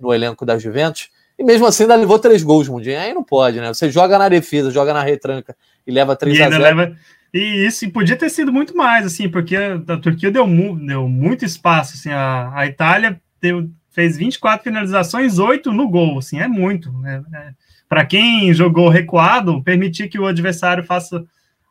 no 0.00 0.12
elenco 0.12 0.44
da 0.44 0.58
Juventus. 0.58 1.10
E 1.38 1.44
mesmo 1.44 1.64
assim 1.64 1.84
ainda 1.84 1.94
levou 1.94 2.18
três 2.18 2.42
gols, 2.42 2.68
Mundinho. 2.68 2.98
Aí 2.98 3.14
não 3.14 3.22
pode, 3.22 3.60
né? 3.60 3.68
Você 3.68 3.88
joga 3.88 4.18
na 4.18 4.28
defesa, 4.28 4.68
joga 4.72 4.92
na 4.92 5.04
retranca 5.04 5.54
e 5.86 5.92
leva 5.92 6.16
3 6.16 6.38
e 6.38 6.42
a 6.42 6.50
0 6.50 6.60
leva... 6.60 6.96
E 7.32 7.64
isso 7.64 7.88
podia 7.92 8.16
ter 8.16 8.30
sido 8.30 8.52
muito 8.52 8.76
mais, 8.76 9.06
assim, 9.06 9.28
porque 9.28 9.54
a 9.56 9.96
Turquia 9.98 10.32
deu, 10.32 10.44
mu 10.44 10.76
deu 10.76 11.08
muito 11.08 11.44
espaço, 11.44 11.94
assim, 11.94 12.10
a, 12.10 12.50
a 12.52 12.66
Itália 12.66 13.20
deu, 13.40 13.68
fez 13.96 14.18
24 14.18 14.62
finalizações, 14.62 15.38
8 15.38 15.72
no 15.72 15.88
gol, 15.88 16.18
assim, 16.18 16.38
é 16.38 16.46
muito. 16.46 16.92
Né? 16.92 17.24
É, 17.32 17.50
Para 17.88 18.04
quem 18.04 18.52
jogou 18.52 18.90
recuado, 18.90 19.62
permitir 19.62 20.08
que 20.10 20.18
o 20.18 20.26
adversário 20.26 20.84
faça 20.84 21.24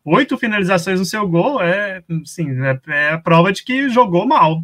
oito 0.04 0.36
finalizações 0.36 1.00
no 1.00 1.06
seu 1.06 1.28
gol 1.28 1.62
é, 1.62 2.04
sim, 2.26 2.48
é, 2.64 2.80
é, 2.88 3.10
a 3.12 3.20
prova 3.20 3.54
de 3.54 3.64
que 3.64 3.90
jogou 3.90 4.26
mal. 4.26 4.64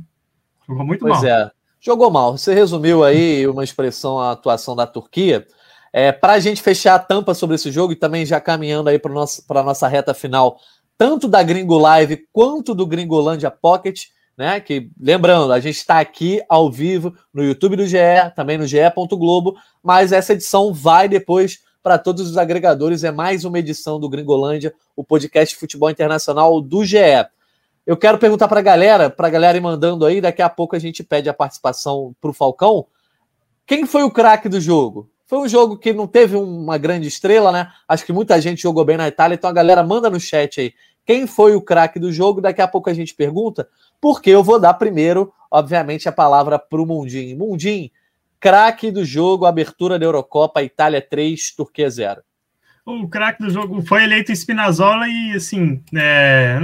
Jogou 0.68 0.84
muito 0.84 1.02
pois 1.02 1.14
mal. 1.14 1.22
Pois 1.22 1.32
é, 1.32 1.52
jogou 1.80 2.10
mal. 2.10 2.36
Você 2.36 2.52
resumiu 2.52 3.04
aí 3.04 3.46
uma 3.46 3.64
expressão 3.64 4.20
a 4.20 4.32
atuação 4.32 4.76
da 4.76 4.88
Turquia. 4.88 5.46
É, 5.94 6.12
Para 6.12 6.34
a 6.34 6.40
gente 6.40 6.64
fechar 6.64 6.96
a 6.96 7.00
tampa 7.00 7.36
sobre 7.36 7.58
esse 7.58 7.72
jogo 7.72 7.94
e 7.94 7.96
também 7.96 8.26
já 8.26 8.42
caminhando 8.42 8.90
aí 8.90 8.98
para 8.98 9.12
a 9.12 9.64
nossa 9.64 9.88
reta 9.88 10.16
final, 10.16 10.58
tanto 10.98 11.28
da 11.28 11.44
Gringo 11.44 11.78
Live 11.78 12.26
quanto 12.34 12.74
do 12.74 12.88
Gringolândia 12.88 13.52
Pocket, 13.52 14.06
né? 14.38 14.60
Que 14.60 14.90
lembrando, 15.00 15.54
a 15.54 15.60
gente 15.60 15.78
está 15.78 16.00
aqui 16.00 16.42
ao 16.50 16.72
vivo 16.72 17.14
no 17.34 17.44
YouTube 17.44 17.76
do 17.76 17.86
GE, 17.86 17.98
também 18.36 18.58
no 18.58 18.66
GE. 18.68 18.78
Globo, 19.12 19.56
mas 19.84 20.12
essa 20.12 20.34
edição 20.34 20.74
vai 20.74 21.08
depois 21.08 21.60
para 21.84 21.98
todos 21.98 22.30
os 22.30 22.38
agregadores. 22.38 23.04
É 23.04 23.12
mais 23.12 23.46
uma 23.46 23.60
edição 23.60 24.00
do 24.00 24.10
Gringolândia, 24.10 24.74
o 24.96 25.04
podcast 25.04 25.54
de 25.54 25.60
futebol 25.60 25.90
internacional 25.90 26.62
do 26.62 26.86
GE. 26.86 26.98
Eu 27.86 27.98
quero 27.98 28.18
perguntar 28.18 28.48
para 28.48 28.60
a 28.60 28.64
galera, 28.64 29.10
para 29.10 29.28
a 29.28 29.32
galera 29.32 29.58
ir 29.58 29.62
mandando 29.62 30.06
aí, 30.06 30.22
daqui 30.22 30.42
a 30.42 30.50
pouco 30.50 30.76
a 30.76 30.80
gente 30.80 31.04
pede 31.04 31.30
a 31.30 31.34
participação 31.34 32.16
para 32.22 32.30
o 32.30 32.34
Falcão. 32.34 32.86
Quem 33.66 33.86
foi 33.86 34.04
o 34.04 34.12
craque 34.12 34.48
do 34.48 34.62
jogo? 34.62 35.10
Foi 35.26 35.40
um 35.40 35.48
jogo 35.48 35.78
que 35.78 35.94
não 35.94 36.08
teve 36.08 36.36
uma 36.36 36.78
grande 36.78 37.08
estrela, 37.08 37.52
né? 37.52 37.72
Acho 37.88 38.06
que 38.06 38.12
muita 38.12 38.40
gente 38.42 38.62
jogou 38.62 38.84
bem 38.84 38.98
na 38.98 39.08
Itália, 39.08 39.36
então 39.36 39.50
a 39.50 39.54
galera 39.54 39.82
manda 39.82 40.10
no 40.10 40.20
chat 40.20 40.60
aí 40.60 40.74
quem 41.06 41.28
foi 41.28 41.56
o 41.56 41.62
craque 41.62 42.00
do 42.00 42.12
jogo. 42.12 42.42
Daqui 42.42 42.62
a 42.62 42.68
pouco 42.68 42.90
a 42.90 42.94
gente 42.94 43.14
pergunta, 43.14 43.68
porque 44.00 44.30
eu 44.30 44.44
vou 44.44 44.60
dar 44.60 44.74
primeiro, 44.76 45.34
obviamente, 45.50 46.08
a 46.08 46.12
palavra 46.12 46.58
para 46.58 46.82
o 46.82 46.86
Mundim. 46.86 47.36
Mundim, 47.36 47.92
craque 48.40 48.92
do 48.92 49.06
jogo, 49.06 49.46
abertura 49.46 50.00
da 50.00 50.06
Eurocopa, 50.06 50.64
Itália 50.64 51.02
3, 51.02 51.56
Turquia 51.56 51.90
0. 51.90 52.22
O 52.86 53.08
craque 53.08 53.44
do 53.44 53.50
jogo 53.50 53.82
foi 53.84 54.04
eleito 54.04 54.36
Spinazzola 54.36 55.08
e, 55.08 55.34
assim, 55.34 55.84
é, 55.96 56.58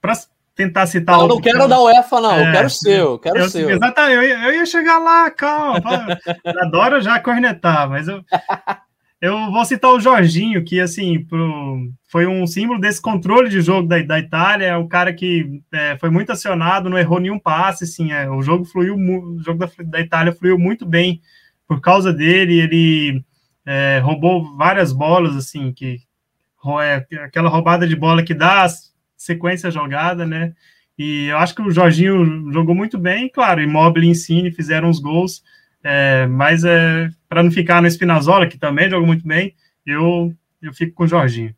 para 0.00 0.14
tentar 0.54 0.86
citar. 0.86 1.18
Não, 1.18 1.26
não 1.26 1.40
quero 1.40 1.66
da 1.66 1.80
UEFA, 1.80 2.20
não. 2.20 2.32
É, 2.32 2.48
eu 2.48 2.52
quero 2.52 2.66
o 2.66 2.70
seu. 2.70 3.18
Quero 3.18 3.38
eu, 3.38 3.48
seu. 3.48 3.70
Exatamente. 3.70 4.14
Eu, 4.14 4.22
eu, 4.22 4.54
ia 4.54 4.66
chegar 4.66 4.98
lá, 4.98 5.30
calma. 5.30 5.80
Adoro 6.62 7.00
já 7.00 7.18
cornetar, 7.18 7.88
mas 7.88 8.06
eu, 8.06 8.22
eu 9.20 9.50
vou 9.52 9.64
citar 9.66 9.92
o 9.92 10.00
Jorginho, 10.00 10.64
que 10.64 10.80
assim 10.80 11.22
pro, 11.24 11.90
foi 12.08 12.26
um 12.26 12.46
símbolo 12.46 12.80
desse 12.80 13.02
controle 13.02 13.50
de 13.50 13.60
jogo 13.60 13.86
da, 13.86 14.00
da 14.02 14.18
Itália. 14.18 14.66
É 14.68 14.76
um 14.76 14.88
cara 14.88 15.12
que 15.12 15.60
é, 15.70 15.98
foi 15.98 16.08
muito 16.08 16.32
acionado, 16.32 16.88
não 16.88 16.98
errou 16.98 17.20
nenhum 17.20 17.38
passe. 17.38 17.84
Assim, 17.84 18.12
é, 18.12 18.30
o 18.30 18.40
jogo 18.42 18.64
fluiu, 18.64 18.96
o 18.96 19.38
jogo 19.42 19.58
da, 19.58 19.70
da, 19.84 20.00
Itália 20.00 20.32
fluiu 20.32 20.58
muito 20.58 20.86
bem 20.86 21.20
por 21.68 21.82
causa 21.82 22.12
dele. 22.12 22.60
Ele 22.60 23.24
é, 23.66 23.98
roubou 23.98 24.56
várias 24.56 24.90
bolas, 24.90 25.36
assim, 25.36 25.70
que 25.70 26.00
é 26.82 27.06
aquela 27.22 27.50
roubada 27.50 27.86
de 27.86 27.96
bola 27.96 28.22
que 28.22 28.34
dá 28.34 28.66
sequência 29.16 29.70
jogada, 29.70 30.26
né? 30.26 30.54
E 30.98 31.26
eu 31.26 31.38
acho 31.38 31.54
que 31.54 31.62
o 31.62 31.70
Jorginho 31.70 32.50
jogou 32.52 32.74
muito 32.74 32.98
bem. 32.98 33.28
Claro, 33.28 33.62
Immobile 33.62 34.06
e 34.06 34.10
Insigne 34.10 34.50
fizeram 34.50 34.88
os 34.88 34.98
gols. 34.98 35.42
É, 35.82 36.26
mas 36.26 36.64
é, 36.64 37.08
para 37.28 37.42
não 37.42 37.50
ficar 37.50 37.80
no 37.80 37.88
Espinazola, 37.88 38.46
que 38.46 38.58
também 38.58 38.90
joga 38.90 39.06
muito 39.06 39.26
bem, 39.26 39.54
eu, 39.86 40.32
eu 40.60 40.72
fico 40.72 40.94
com 40.94 41.04
o 41.04 41.08
Jorginho. 41.08 41.54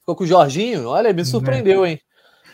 Ficou 0.00 0.14
com 0.14 0.24
o 0.24 0.26
Jorginho? 0.26 0.88
Olha, 0.88 1.12
me 1.12 1.24
surpreendeu, 1.24 1.84
hein? 1.84 2.00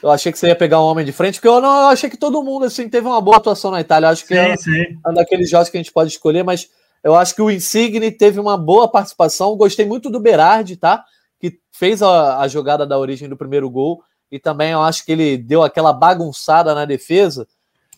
Eu 0.03 0.11
achei 0.11 0.33
que 0.33 0.39
você 0.39 0.49
ia 0.49 0.57
pegar 0.57 0.81
um 0.81 0.85
homem 0.85 1.05
de 1.05 1.13
frente, 1.13 1.35
porque 1.35 1.47
eu 1.47 1.61
não 1.61 1.83
eu 1.83 1.89
achei 1.89 2.11
que 2.11 2.17
todo 2.17 2.43
mundo 2.43 2.65
assim 2.65 2.89
teve 2.89 3.07
uma 3.07 3.21
boa 3.21 3.37
atuação 3.37 3.71
na 3.71 3.81
Itália. 3.81 4.07
Eu 4.07 4.11
acho 4.11 4.27
que 4.27 4.35
sim, 4.35 4.41
é 4.41 4.57
sim. 4.57 4.99
um 5.07 5.15
daqueles 5.15 5.49
jogos 5.49 5.69
que 5.69 5.77
a 5.77 5.81
gente 5.81 5.93
pode 5.93 6.11
escolher, 6.11 6.43
mas 6.43 6.69
eu 7.05 7.15
acho 7.15 7.35
que 7.35 7.43
o 7.43 7.51
Insigne 7.51 8.11
teve 8.11 8.41
uma 8.41 8.57
boa 8.57 8.91
participação. 8.91 9.57
Gostei 9.57 9.87
muito 9.87 10.11
do 10.11 10.19
Berardi, 10.19 10.77
tá? 10.77 11.05
Que 11.39 11.61
fez 11.71 12.03
a, 12.03 12.41
a 12.41 12.49
jogada 12.49 12.85
da 12.85 12.99
origem 12.99 13.29
do 13.29 13.37
primeiro 13.37 13.71
gol. 13.71 14.03
E 14.31 14.41
também 14.41 14.73
eu 14.73 14.83
acho 14.83 15.05
que 15.05 15.13
ele 15.13 15.37
deu 15.37 15.63
aquela 15.63 15.93
bagunçada 15.93 16.75
na 16.75 16.85
defesa. 16.85 17.47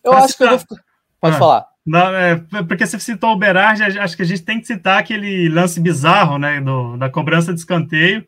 Eu 0.02 0.12
acho 0.12 0.36
que 0.36 0.42
eu 0.42 0.48
vou 0.48 0.58
ficar. 0.58 0.76
Pode 1.20 1.36
ah. 1.36 1.38
falar. 1.38 1.66
Não, 1.86 2.14
é, 2.14 2.36
porque 2.66 2.86
você 2.86 2.98
citou 2.98 3.32
o 3.32 3.38
Berardi, 3.38 3.82
acho 3.82 4.16
que 4.16 4.22
a 4.22 4.26
gente 4.26 4.42
tem 4.42 4.58
que 4.58 4.66
citar 4.66 4.98
aquele 4.98 5.48
lance 5.50 5.78
bizarro, 5.78 6.38
né, 6.38 6.60
do, 6.60 6.96
da 6.96 7.10
cobrança 7.10 7.52
de 7.52 7.60
escanteio. 7.60 8.26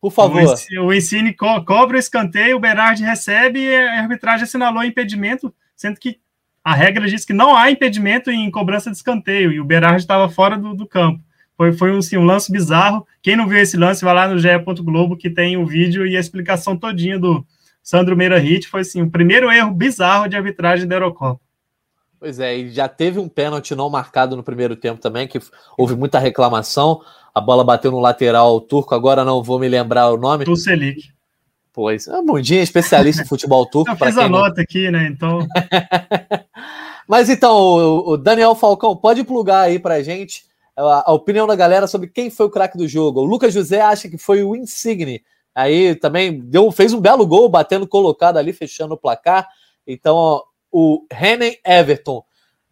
Por 0.00 0.10
favor. 0.10 0.54
O 0.82 0.92
Ensine 0.92 1.32
co 1.32 1.62
cobra 1.64 1.96
o 1.96 2.00
escanteio, 2.00 2.56
o 2.56 2.60
Berardi 2.60 3.02
recebe 3.02 3.60
e 3.60 3.74
a 3.74 4.00
arbitragem 4.00 4.44
assinalou 4.44 4.84
impedimento, 4.84 5.54
sendo 5.76 5.98
que 5.98 6.18
a 6.62 6.74
regra 6.74 7.06
diz 7.06 7.26
que 7.26 7.34
não 7.34 7.54
há 7.54 7.70
impedimento 7.70 8.30
em 8.30 8.50
cobrança 8.50 8.90
de 8.90 8.96
escanteio 8.96 9.52
e 9.52 9.60
o 9.60 9.64
Berardi 9.64 10.00
estava 10.00 10.28
fora 10.30 10.56
do, 10.56 10.74
do, 10.74 10.86
campo. 10.86 11.22
Foi, 11.56 11.72
foi 11.72 11.92
um, 11.92 11.98
assim, 11.98 12.16
um 12.16 12.24
lance 12.24 12.50
bizarro. 12.50 13.06
Quem 13.22 13.36
não 13.36 13.46
viu 13.46 13.58
esse 13.58 13.76
lance, 13.76 14.04
vai 14.04 14.14
lá 14.14 14.26
no 14.26 14.38
ge 14.38 14.48
Globo 14.82 15.16
que 15.16 15.28
tem 15.28 15.58
o 15.58 15.66
vídeo 15.66 16.06
e 16.06 16.16
a 16.16 16.20
explicação 16.20 16.76
todinha 16.76 17.18
do 17.18 17.46
Sandro 17.82 18.16
Meira 18.16 18.38
Hit. 18.38 18.66
Foi 18.66 18.80
assim, 18.80 19.02
o 19.02 19.10
primeiro 19.10 19.52
erro 19.52 19.72
bizarro 19.72 20.26
de 20.26 20.36
arbitragem 20.36 20.88
da 20.88 20.96
Eurocopa. 20.96 21.43
Pois 22.24 22.40
é, 22.40 22.56
e 22.56 22.70
já 22.70 22.88
teve 22.88 23.18
um 23.18 23.28
pênalti 23.28 23.74
não 23.74 23.90
marcado 23.90 24.34
no 24.34 24.42
primeiro 24.42 24.74
tempo 24.74 24.98
também, 24.98 25.28
que 25.28 25.38
houve 25.76 25.94
muita 25.94 26.18
reclamação. 26.18 27.02
A 27.34 27.38
bola 27.38 27.62
bateu 27.62 27.90
no 27.90 28.00
lateral 28.00 28.58
turco, 28.62 28.94
agora 28.94 29.26
não 29.26 29.42
vou 29.42 29.58
me 29.58 29.68
lembrar 29.68 30.10
o 30.10 30.16
nome. 30.16 30.46
Tucelik. 30.46 31.10
Pois, 31.70 32.08
é 32.08 32.18
um 32.18 32.24
Mundinho 32.24 32.62
especialista 32.62 33.20
em 33.20 33.26
futebol 33.26 33.66
turco. 33.68 33.90
Eu 33.90 33.96
fiz 33.96 34.16
a 34.16 34.26
nota 34.26 34.54
não... 34.56 34.62
aqui, 34.62 34.90
né? 34.90 35.06
Então. 35.06 35.46
Mas 37.06 37.28
então, 37.28 37.54
o 38.06 38.16
Daniel 38.16 38.54
Falcão, 38.54 38.96
pode 38.96 39.22
plugar 39.22 39.60
aí 39.60 39.78
pra 39.78 40.02
gente 40.02 40.44
a, 40.74 41.12
opinião 41.12 41.46
da 41.46 41.54
galera 41.54 41.86
sobre 41.86 42.08
quem 42.08 42.30
foi 42.30 42.46
o 42.46 42.50
craque 42.50 42.78
do 42.78 42.88
jogo. 42.88 43.20
O 43.20 43.26
Lucas 43.26 43.52
José 43.52 43.82
acha 43.82 44.08
que 44.08 44.16
foi 44.16 44.42
o 44.42 44.56
Insigne. 44.56 45.22
Aí 45.54 45.94
também 45.94 46.40
deu, 46.40 46.72
fez 46.72 46.94
um 46.94 47.02
belo 47.02 47.26
gol, 47.26 47.50
batendo 47.50 47.86
colocado 47.86 48.38
ali, 48.38 48.54
fechando 48.54 48.94
o 48.94 48.98
placar. 48.98 49.46
Então, 49.86 50.42
o 50.76 51.06
Renan 51.08 51.52
Everton, 51.64 52.24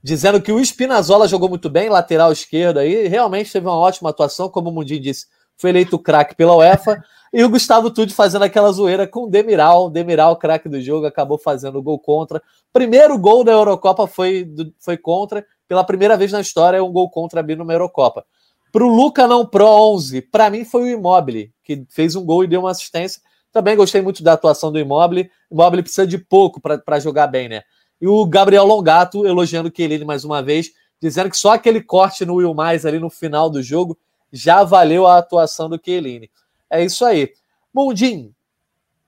dizendo 0.02 0.42
que 0.42 0.50
o 0.50 0.58
Spinazzola 0.58 1.28
jogou 1.28 1.48
muito 1.48 1.70
bem, 1.70 1.88
lateral 1.88 2.32
esquerdo 2.32 2.78
aí, 2.78 3.06
realmente 3.06 3.52
teve 3.52 3.64
uma 3.64 3.76
ótima 3.76 4.10
atuação, 4.10 4.48
como 4.48 4.70
o 4.70 4.72
Mundinho 4.72 5.00
disse, 5.00 5.26
foi 5.56 5.70
eleito 5.70 5.96
craque 6.00 6.34
pela 6.34 6.56
UEFA, 6.56 7.00
e 7.32 7.44
o 7.44 7.48
Gustavo 7.48 7.92
Tude 7.92 8.12
fazendo 8.12 8.42
aquela 8.42 8.72
zoeira 8.72 9.06
com 9.06 9.26
o 9.26 9.30
Demiral, 9.30 9.88
Demiral, 9.88 10.36
craque 10.36 10.68
do 10.68 10.80
jogo, 10.80 11.06
acabou 11.06 11.38
fazendo 11.38 11.78
o 11.78 11.82
gol 11.82 11.96
contra. 11.96 12.42
Primeiro 12.72 13.16
gol 13.16 13.44
da 13.44 13.52
Eurocopa 13.52 14.08
foi, 14.08 14.52
foi 14.80 14.96
contra, 14.96 15.46
pela 15.68 15.84
primeira 15.84 16.16
vez 16.16 16.32
na 16.32 16.40
história, 16.40 16.82
um 16.82 16.90
gol 16.90 17.08
contra 17.08 17.38
abrindo 17.38 17.62
uma 17.62 17.72
Eurocopa. 17.72 18.26
Para 18.72 18.84
o 18.84 18.88
Luca 18.88 19.28
não 19.28 19.46
Pro 19.46 19.64
11, 19.64 20.22
para 20.22 20.50
mim 20.50 20.64
foi 20.64 20.82
o 20.82 20.88
Immobile, 20.88 21.52
que 21.62 21.86
fez 21.88 22.16
um 22.16 22.24
gol 22.24 22.42
e 22.42 22.48
deu 22.48 22.60
uma 22.60 22.72
assistência. 22.72 23.22
Também 23.52 23.76
gostei 23.76 24.02
muito 24.02 24.24
da 24.24 24.32
atuação 24.32 24.72
do 24.72 24.80
Immobile. 24.80 25.30
Immobile 25.50 25.82
precisa 25.82 26.06
de 26.06 26.18
pouco 26.18 26.60
para 26.60 26.98
jogar 26.98 27.28
bem, 27.28 27.48
né? 27.48 27.62
E 28.02 28.08
o 28.08 28.26
Gabriel 28.26 28.64
Longato 28.64 29.24
elogiando 29.24 29.68
o 29.68 29.72
Chiellini 29.72 30.04
mais 30.04 30.24
uma 30.24 30.42
vez, 30.42 30.72
dizendo 31.00 31.30
que 31.30 31.36
só 31.36 31.52
aquele 31.52 31.80
corte 31.80 32.24
no 32.24 32.34
Will 32.34 32.52
Mais 32.52 32.84
ali 32.84 32.98
no 32.98 33.08
final 33.08 33.48
do 33.48 33.62
jogo 33.62 33.96
já 34.32 34.64
valeu 34.64 35.06
a 35.06 35.18
atuação 35.18 35.68
do 35.68 35.80
Chiellini. 35.82 36.28
É 36.68 36.84
isso 36.84 37.04
aí. 37.04 37.32
Mundim, 37.72 38.34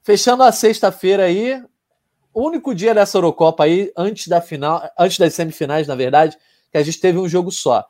fechando 0.04 0.44
a 0.44 0.52
sexta-feira 0.52 1.24
aí, 1.24 1.61
único 2.33 2.72
dia 2.72 2.94
dessa 2.94 3.18
Eurocopa 3.18 3.64
aí, 3.64 3.90
antes 3.96 4.28
da 4.28 4.40
final, 4.40 4.88
antes 4.96 5.18
das 5.18 5.35
semifinais, 5.35 5.88
na 5.88 5.96
verdade, 5.96 6.38
que 6.70 6.78
a 6.78 6.83
gente 6.85 7.00
teve 7.00 7.18
um 7.18 7.28
jogo 7.28 7.50
só. 7.50 7.85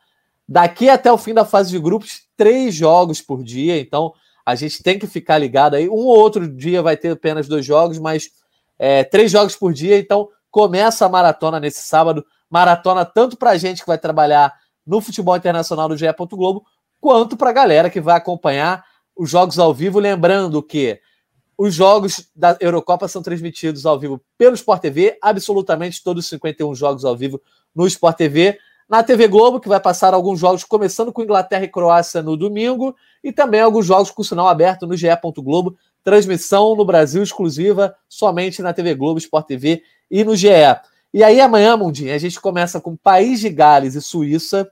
Daqui 0.48 0.88
até 0.88 1.12
o 1.12 1.18
fim 1.18 1.34
da 1.34 1.44
fase 1.44 1.70
de 1.70 1.78
grupos, 1.78 2.22
três 2.34 2.74
jogos 2.74 3.20
por 3.20 3.44
dia, 3.44 3.78
então 3.78 4.14
a 4.44 4.54
gente 4.54 4.82
tem 4.82 4.98
que 4.98 5.06
ficar 5.06 5.36
ligado 5.36 5.74
aí. 5.74 5.86
Um 5.86 6.06
ou 6.06 6.18
outro 6.18 6.48
dia 6.48 6.80
vai 6.80 6.96
ter 6.96 7.10
apenas 7.10 7.46
dois 7.46 7.66
jogos, 7.66 7.98
mas 7.98 8.30
é, 8.78 9.04
três 9.04 9.30
jogos 9.30 9.54
por 9.54 9.70
dia, 9.70 9.98
então 9.98 10.30
Começa 10.54 11.04
a 11.04 11.08
maratona 11.08 11.58
nesse 11.58 11.82
sábado. 11.82 12.24
Maratona 12.48 13.04
tanto 13.04 13.36
para 13.36 13.50
a 13.50 13.56
gente 13.56 13.80
que 13.80 13.88
vai 13.88 13.98
trabalhar 13.98 14.54
no 14.86 15.00
futebol 15.00 15.36
internacional 15.36 15.88
do 15.88 15.96
GE. 15.96 16.06
Globo, 16.30 16.64
quanto 17.00 17.36
para 17.36 17.50
a 17.50 17.52
galera 17.52 17.90
que 17.90 18.00
vai 18.00 18.16
acompanhar 18.16 18.84
os 19.16 19.28
jogos 19.28 19.58
ao 19.58 19.74
vivo. 19.74 19.98
Lembrando 19.98 20.62
que 20.62 21.00
os 21.58 21.74
jogos 21.74 22.28
da 22.36 22.56
Eurocopa 22.60 23.08
são 23.08 23.20
transmitidos 23.20 23.84
ao 23.84 23.98
vivo 23.98 24.20
pelo 24.38 24.54
Sport 24.54 24.80
TV, 24.80 25.18
absolutamente 25.20 26.00
todos 26.04 26.22
os 26.22 26.30
51 26.30 26.72
jogos 26.76 27.04
ao 27.04 27.16
vivo 27.16 27.42
no 27.74 27.84
Sport 27.88 28.16
TV. 28.16 28.56
Na 28.88 29.02
TV 29.02 29.26
Globo, 29.26 29.58
que 29.58 29.68
vai 29.68 29.80
passar 29.80 30.14
alguns 30.14 30.38
jogos, 30.38 30.62
começando 30.62 31.12
com 31.12 31.20
Inglaterra 31.20 31.64
e 31.64 31.68
Croácia 31.68 32.22
no 32.22 32.36
domingo, 32.36 32.94
e 33.24 33.32
também 33.32 33.60
alguns 33.60 33.86
jogos 33.86 34.12
com 34.12 34.22
sinal 34.22 34.46
aberto 34.46 34.86
no 34.86 34.96
GE. 34.96 35.08
Globo, 35.38 35.76
transmissão 36.04 36.76
no 36.76 36.84
Brasil 36.84 37.24
exclusiva, 37.24 37.92
somente 38.08 38.62
na 38.62 38.72
TV 38.72 38.94
Globo, 38.94 39.18
Sport 39.18 39.46
TV 39.48 39.82
e 40.10 40.24
no 40.24 40.36
GE. 40.36 40.48
E 41.12 41.22
aí 41.22 41.40
amanhã, 41.40 41.76
Mundinho, 41.76 42.14
a 42.14 42.18
gente 42.18 42.40
começa 42.40 42.80
com 42.80 42.96
País 42.96 43.40
de 43.40 43.48
Gales 43.48 43.94
e 43.94 44.02
Suíça. 44.02 44.70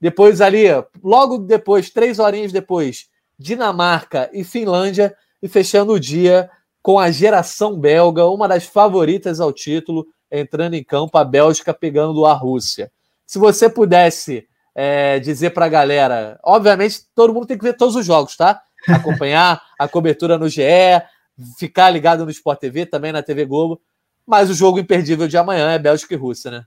Depois 0.00 0.40
ali, 0.40 0.64
logo 1.02 1.38
depois, 1.38 1.90
três 1.90 2.18
horinhas 2.18 2.52
depois, 2.52 3.08
Dinamarca 3.38 4.30
e 4.32 4.44
Finlândia. 4.44 5.14
E 5.42 5.48
fechando 5.48 5.92
o 5.92 6.00
dia 6.00 6.50
com 6.82 6.98
a 6.98 7.10
geração 7.10 7.78
belga, 7.78 8.26
uma 8.26 8.48
das 8.48 8.64
favoritas 8.64 9.40
ao 9.40 9.52
título, 9.52 10.06
entrando 10.30 10.74
em 10.74 10.82
campo, 10.82 11.18
a 11.18 11.24
Bélgica 11.24 11.74
pegando 11.74 12.24
a 12.24 12.32
Rússia. 12.32 12.90
Se 13.26 13.38
você 13.38 13.68
pudesse 13.68 14.48
é, 14.74 15.18
dizer 15.18 15.50
para 15.50 15.66
a 15.66 15.68
galera, 15.68 16.40
obviamente 16.42 17.02
todo 17.14 17.34
mundo 17.34 17.46
tem 17.46 17.58
que 17.58 17.64
ver 17.64 17.74
todos 17.74 17.94
os 17.94 18.06
jogos, 18.06 18.36
tá? 18.36 18.62
Acompanhar 18.88 19.60
a 19.78 19.86
cobertura 19.86 20.38
no 20.38 20.48
GE, 20.48 20.62
ficar 21.58 21.90
ligado 21.90 22.24
no 22.24 22.30
Sport 22.30 22.58
TV, 22.58 22.86
também 22.86 23.12
na 23.12 23.22
TV 23.22 23.44
Globo. 23.44 23.80
Mas 24.28 24.50
o 24.50 24.54
jogo 24.54 24.78
imperdível 24.78 25.26
de 25.26 25.38
amanhã 25.38 25.70
é 25.70 25.78
Bélgica 25.78 26.12
e 26.12 26.16
Rússia, 26.18 26.50
né? 26.50 26.64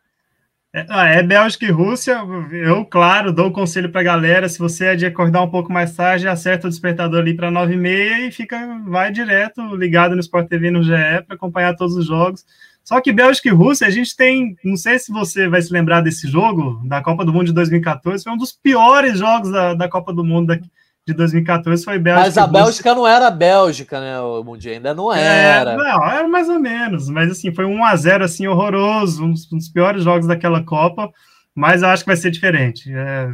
É, 0.73 0.85
ah, 0.89 1.05
é 1.05 1.21
Bélgica 1.21 1.63
e 1.63 1.69
Rússia. 1.69 2.17
Eu, 2.51 2.83
claro, 2.85 3.31
dou 3.31 3.45
o 3.45 3.49
um 3.49 3.53
conselho 3.53 3.91
para 3.91 4.01
a 4.01 4.03
galera: 4.03 4.49
se 4.49 4.57
você 4.57 4.85
é 4.85 4.95
de 4.95 5.05
acordar 5.05 5.43
um 5.43 5.49
pouco 5.49 5.71
mais 5.71 5.95
tarde, 5.95 6.27
acerta 6.27 6.65
o 6.65 6.69
despertador 6.71 7.19
ali 7.19 7.35
para 7.35 7.51
9h30 7.51 8.27
e 8.27 8.31
fica, 8.31 8.57
vai 8.87 9.11
direto 9.11 9.75
ligado 9.75 10.15
no 10.15 10.21
Sport 10.21 10.47
TV 10.47 10.71
no 10.71 10.81
GE 10.81 10.91
para 11.27 11.35
acompanhar 11.35 11.75
todos 11.75 11.95
os 11.95 12.07
jogos. 12.07 12.43
Só 12.83 12.99
que 12.99 13.13
Bélgica 13.13 13.49
e 13.49 13.51
Rússia, 13.51 13.85
a 13.85 13.91
gente 13.91 14.15
tem. 14.15 14.57
Não 14.63 14.75
sei 14.75 14.97
se 14.97 15.11
você 15.11 15.47
vai 15.47 15.61
se 15.61 15.71
lembrar 15.71 16.01
desse 16.01 16.27
jogo, 16.27 16.81
da 16.87 16.99
Copa 16.99 17.23
do 17.23 17.31
Mundo 17.31 17.45
de 17.45 17.53
2014, 17.53 18.23
foi 18.23 18.33
um 18.33 18.37
dos 18.37 18.53
piores 18.53 19.19
jogos 19.19 19.51
da, 19.51 19.75
da 19.75 19.87
Copa 19.87 20.11
do 20.11 20.23
Mundo 20.23 20.47
daqui 20.47 20.67
de 21.11 21.17
2014 21.17 21.83
foi 21.83 21.99
Bélgica. 21.99 22.25
Mas 22.25 22.37
a 22.37 22.47
Bélgica 22.47 22.95
não 22.95 23.07
era 23.07 23.27
a 23.27 23.31
Bélgica, 23.31 23.99
né, 23.99 24.19
o 24.19 24.43
Mundial? 24.43 24.75
Ainda 24.75 24.93
não 24.93 25.13
é, 25.13 25.21
era. 25.21 25.71
É, 25.73 25.77
não, 25.77 26.09
era 26.09 26.27
mais 26.27 26.49
ou 26.49 26.59
menos. 26.59 27.09
Mas 27.09 27.31
assim, 27.31 27.53
foi 27.53 27.65
um 27.65 27.83
a 27.83 27.95
0 27.95 28.23
assim, 28.23 28.47
horroroso, 28.47 29.23
um 29.23 29.31
dos, 29.31 29.51
um 29.51 29.57
dos 29.57 29.69
piores 29.69 30.03
jogos 30.03 30.27
daquela 30.27 30.63
Copa. 30.63 31.11
Mas 31.53 31.81
eu 31.81 31.89
acho 31.89 32.03
que 32.03 32.09
vai 32.09 32.17
ser 32.17 32.31
diferente. 32.31 32.91
É, 32.91 33.29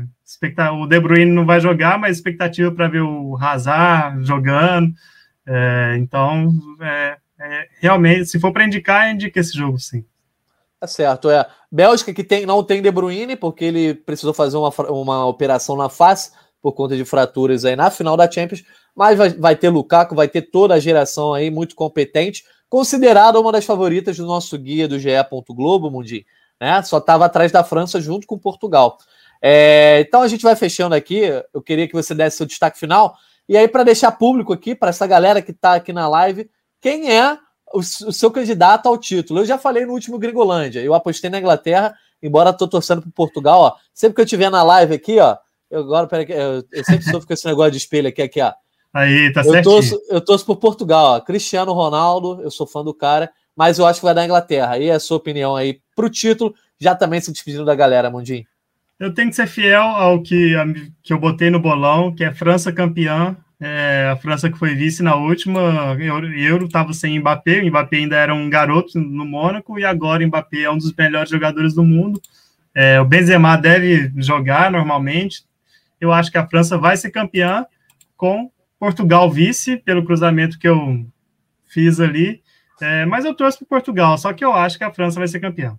o 0.72 0.88
De 0.88 1.00
Bruyne 1.00 1.32
não 1.32 1.46
vai 1.46 1.60
jogar, 1.60 1.98
mas 1.98 2.18
expectativa 2.18 2.72
para 2.72 2.88
ver 2.88 3.02
o 3.02 3.38
Hazard 3.40 4.26
jogando. 4.26 4.92
É, 5.46 5.96
então, 5.98 6.52
é, 6.82 7.18
é 7.40 7.68
realmente, 7.80 8.26
se 8.26 8.40
for 8.40 8.52
para 8.52 8.66
indicar, 8.66 9.12
indica 9.12 9.40
esse 9.40 9.56
jogo, 9.56 9.80
sim. 9.80 10.04
Tá 10.80 10.86
certo, 10.86 11.30
é. 11.30 11.46
Bélgica 11.72 12.14
que 12.14 12.24
tem, 12.24 12.46
não 12.46 12.64
tem 12.64 12.82
De 12.82 12.92
Bruyne, 12.92 13.36
porque 13.36 13.66
ele 13.66 13.94
precisou 13.96 14.34
fazer 14.34 14.58
uma, 14.58 14.70
uma 14.90 15.26
operação 15.26 15.76
na 15.76 15.90
face 15.90 16.32
por 16.62 16.74
conta 16.74 16.96
de 16.96 17.06
fraturas 17.06 17.66
aí 17.66 17.76
na 17.76 17.90
final 17.90 18.18
da 18.18 18.30
Champions, 18.30 18.64
mas 18.96 19.18
vai, 19.18 19.30
vai 19.30 19.56
ter 19.56 19.70
Lukaku, 19.70 20.16
vai 20.16 20.28
ter 20.28 20.42
toda 20.44 20.74
a 20.74 20.80
geração 20.80 21.34
aí 21.34 21.50
muito 21.50 21.76
competente, 21.76 22.44
considerada 22.70 23.40
uma 23.40 23.52
das 23.52 23.66
favoritas 23.66 24.18
do 24.18 24.26
nosso 24.26 24.58
guia 24.58 24.88
do 24.88 25.00
GE. 25.00 25.10
Globo, 25.50 25.90
Mundi, 25.90 26.26
né? 26.60 26.82
Só 26.82 26.98
estava 26.98 27.26
atrás 27.26 27.52
da 27.52 27.64
França 27.64 28.02
junto 28.02 28.28
com 28.28 28.38
Portugal. 28.38 28.98
É, 29.42 30.04
então 30.08 30.22
a 30.22 30.28
gente 30.28 30.42
vai 30.42 30.56
fechando 30.56 30.96
aqui. 30.96 31.22
Eu 31.54 31.62
queria 31.62 31.88
que 31.88 31.94
você 31.94 32.14
desse 32.14 32.38
seu 32.38 32.46
destaque 32.46 32.80
final. 32.80 33.16
E 33.48 33.56
aí, 33.56 33.68
para 33.68 33.84
deixar 33.84 34.12
público 34.12 34.52
aqui, 34.52 34.76
para 34.76 34.90
essa 34.90 35.08
galera 35.08 35.42
que 35.42 35.52
está 35.52 35.76
aqui 35.76 35.94
na 35.94 36.08
live, 36.08 36.50
quem 36.82 37.16
é 37.16 37.38
o, 37.74 37.80
o, 37.80 37.84
seu 37.84 38.30
candidato 38.30 38.88
ao 38.88 38.98
título? 38.98 39.42
Eu 39.42 39.46
já 39.46 39.58
falei 39.58 39.86
no 39.86 39.94
último 39.94 40.18
Gringolândia. 40.18 40.82
Eu 40.82 40.94
apostei 40.94 41.30
na 41.30 41.40
Inglaterra, 41.40 41.96
embora 42.22 42.50
estou 42.50 42.68
torcendo 42.68 43.02
para 43.02 43.12
Portugal. 43.12 43.62
Ó. 43.62 43.76
Sempre 43.94 44.16
que 44.16 44.22
eu 44.22 44.26
estiver 44.26 44.50
na 44.50 44.64
live 44.64 44.96
aqui, 44.96 45.20
ó, 45.20 45.38
eu 45.70 45.82
agora, 45.82 46.08
peraí, 46.08 46.26
eu, 46.30 46.64
eu 46.72 46.84
sempre 46.84 47.04
sofro 47.04 47.28
com 47.28 47.34
esse 47.34 47.46
negócio 47.46 47.72
de 47.72 47.78
espelho 47.78 48.08
aqui, 48.08 48.22
aqui, 48.22 48.42
ó. 48.42 48.54
Aí, 48.94 49.32
tá 49.32 49.44
certo. 49.44 49.70
Eu 50.10 50.22
torço, 50.22 50.46
por 50.46 50.58
Portugal, 50.58 51.18
ó. 51.18 51.20
Cristiano 51.20 51.74
Ronaldo, 51.74 52.42
eu 52.42 52.50
sou 52.50 52.66
fã 52.66 52.84
do 52.84 52.94
cara, 52.94 53.30
mas 53.56 53.78
eu 53.78 53.86
acho 53.86 54.00
que 54.00 54.06
vai 54.06 54.16
dar 54.16 54.26
Inglaterra. 54.26 54.74
Aí 54.74 54.88
é 54.88 54.94
a 54.94 55.00
sua 55.00 55.18
opinião 55.18 55.56
aí 55.56 55.80
pro 55.96 56.10
título, 56.10 56.56
já 56.80 56.96
também 56.96 57.20
se 57.20 57.32
despedindo 57.32 57.66
da 57.66 57.76
galera, 57.76 58.10
Mundinho. 58.10 58.46
Eu 59.00 59.14
tenho 59.14 59.30
que 59.30 59.36
ser 59.36 59.48
fiel 59.48 59.84
ao 59.84 60.22
que, 60.22 60.56
que 61.04 61.14
eu 61.14 61.20
botei 61.20 61.50
no 61.50 61.60
bolão, 61.60 62.14
que 62.14 62.24
é 62.24 62.34
França 62.34 62.72
campeã. 62.72 63.38
É, 63.60 64.10
a 64.12 64.16
França 64.16 64.52
que 64.52 64.58
foi 64.58 64.76
vice 64.76 65.02
na 65.02 65.16
última 65.16 65.96
Euro 66.36 66.66
estava 66.66 66.94
sem 66.94 67.20
Mbappé, 67.20 67.62
o 67.62 67.68
Mbappé 67.68 67.98
ainda 67.98 68.16
era 68.16 68.34
um 68.34 68.48
garoto 68.50 69.00
no 69.00 69.26
Mônaco, 69.26 69.80
e 69.80 69.86
agora 69.86 70.24
o 70.24 70.28
Mbappé 70.28 70.62
é 70.62 70.72
um 70.72 70.78
dos 70.78 70.94
melhores 70.94 71.30
jogadores 71.30 71.74
do 71.74 71.84
mundo. 71.84 72.22
É, 72.74 73.02
o 73.02 73.06
Benzema 73.06 73.56
deve 73.58 74.12
jogar 74.18 74.72
normalmente, 74.72 75.44
eu 76.00 76.12
acho 76.12 76.32
que 76.32 76.38
a 76.38 76.48
França 76.48 76.78
vai 76.78 76.96
ser 76.98 77.12
campeã 77.12 77.66
com 78.16 78.52
Portugal 78.80 79.30
vice, 79.32 79.78
pelo 79.78 80.06
cruzamento 80.06 80.60
que 80.60 80.68
eu 80.68 81.06
fiz 81.66 82.00
ali. 82.00 82.42
É, 82.82 83.06
mas 83.06 83.26
eu 83.26 83.34
torço 83.34 83.60
para 83.60 83.68
Portugal, 83.68 84.18
só 84.18 84.34
que 84.34 84.46
eu 84.46 84.54
acho 84.54 84.78
que 84.78 84.84
a 84.84 84.94
França 84.94 85.20
vai 85.20 85.28
ser 85.28 85.40
campeã. 85.40 85.78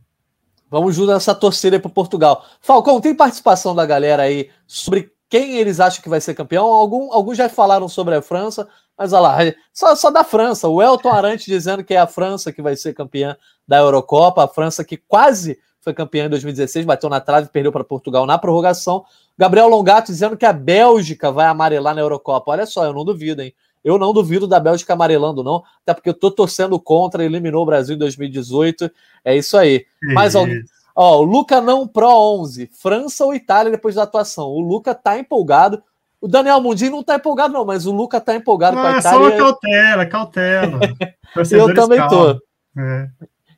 Vamos 0.71 0.97
juntar 0.97 1.15
essa 1.15 1.35
torcida 1.35 1.81
para 1.81 1.91
Portugal. 1.91 2.45
Falcão, 2.61 3.01
tem 3.01 3.15
participação 3.15 3.75
da 3.75 3.87
galera 3.87 4.25
aí 4.25 4.51
sobre 4.67 5.11
quem 5.29 5.57
eles 5.57 5.81
acham 5.81 6.03
que 6.03 6.09
vai 6.09 6.21
ser 6.21 6.35
campeão? 6.35 6.67
Algum, 6.67 7.13
alguns 7.13 7.37
já 7.37 7.49
falaram 7.49 7.89
sobre 7.89 8.15
a 8.15 8.23
França, 8.23 8.69
mas 8.97 9.13
olha 9.13 9.21
lá, 9.21 9.39
só, 9.73 9.95
só 9.95 10.11
da 10.11 10.25
França. 10.25 10.69
O 10.69 10.83
Elton 10.83 11.11
Arante 11.11 11.47
dizendo 11.47 11.85
que 11.85 11.95
é 11.95 11.99
a 11.99 12.07
França 12.07 12.53
que 12.53 12.61
vai 12.61 12.77
ser 12.77 12.95
campeã 12.95 13.37
da 13.67 13.79
Eurocopa, 13.79 14.45
a 14.45 14.49
França 14.49 14.85
que 14.85 14.97
quase 14.97 15.59
foi 15.81 15.95
campeã 15.95 16.27
em 16.27 16.29
2016, 16.29 16.85
bateu 16.85 17.09
na 17.09 17.21
trave 17.21 17.47
e 17.47 17.51
perdeu 17.51 17.73
para 17.73 17.85
Portugal 17.85 18.27
na 18.27 18.39
prorrogação. 18.39 19.05
Gabriel 19.37 19.69
Longato 19.69 20.11
dizendo 20.11 20.37
que 20.37 20.47
a 20.47 20.53
Bélgica 20.53 21.31
vai 21.31 21.47
amarelar 21.47 21.95
na 21.95 22.01
Eurocopa. 22.01 22.51
Olha 22.51 22.67
só, 22.67 22.85
eu 22.85 22.93
não 22.93 23.05
duvido, 23.05 23.43
hein? 23.43 23.55
Eu 23.85 23.97
não 23.97 24.13
duvido 24.13 24.47
da 24.47 24.59
Bélgica 24.59 24.93
amarelando, 24.93 25.45
não, 25.45 25.63
até 25.83 25.95
porque 25.95 26.09
eu 26.09 26.15
tô 26.15 26.31
torcendo 26.31 26.79
contra, 26.81 27.25
eliminou 27.25 27.63
o 27.63 27.67
Brasil 27.67 27.95
em 27.95 27.99
2018. 27.99 28.91
É 29.25 29.37
isso 29.37 29.57
aí. 29.57 29.87
Mas 30.15 30.35
alguém. 30.35 30.63
Ó, 30.95 31.21
o 31.21 31.23
Luca 31.23 31.61
não 31.61 31.87
Pro 31.87 32.09
11, 32.09 32.71
França 32.73 33.25
ou 33.25 33.33
Itália 33.33 33.71
depois 33.71 33.95
da 33.95 34.03
atuação. 34.03 34.49
O 34.49 34.61
Luca 34.61 34.93
tá 34.95 35.17
empolgado. 35.17 35.81
O 36.21 36.27
Daniel 36.27 36.61
Mundinho 36.61 36.91
não 36.91 37.05
tá 37.05 37.15
empolgado, 37.15 37.55
não, 37.55 37.65
mas 37.65 37.87
o 37.87 37.93
Luca 37.93 38.21
tá 38.21 38.35
empolgado 38.35 38.77
ah, 38.77 38.81
com 38.81 38.87
a 38.89 38.97
ah, 38.97 38.99
Itália. 38.99 39.31
Só 39.31 39.37
cautela, 39.39 40.07
cautela. 40.07 40.81
eu 41.53 41.75
também 41.75 42.09
tô. 42.09 42.33
É. 42.77 43.09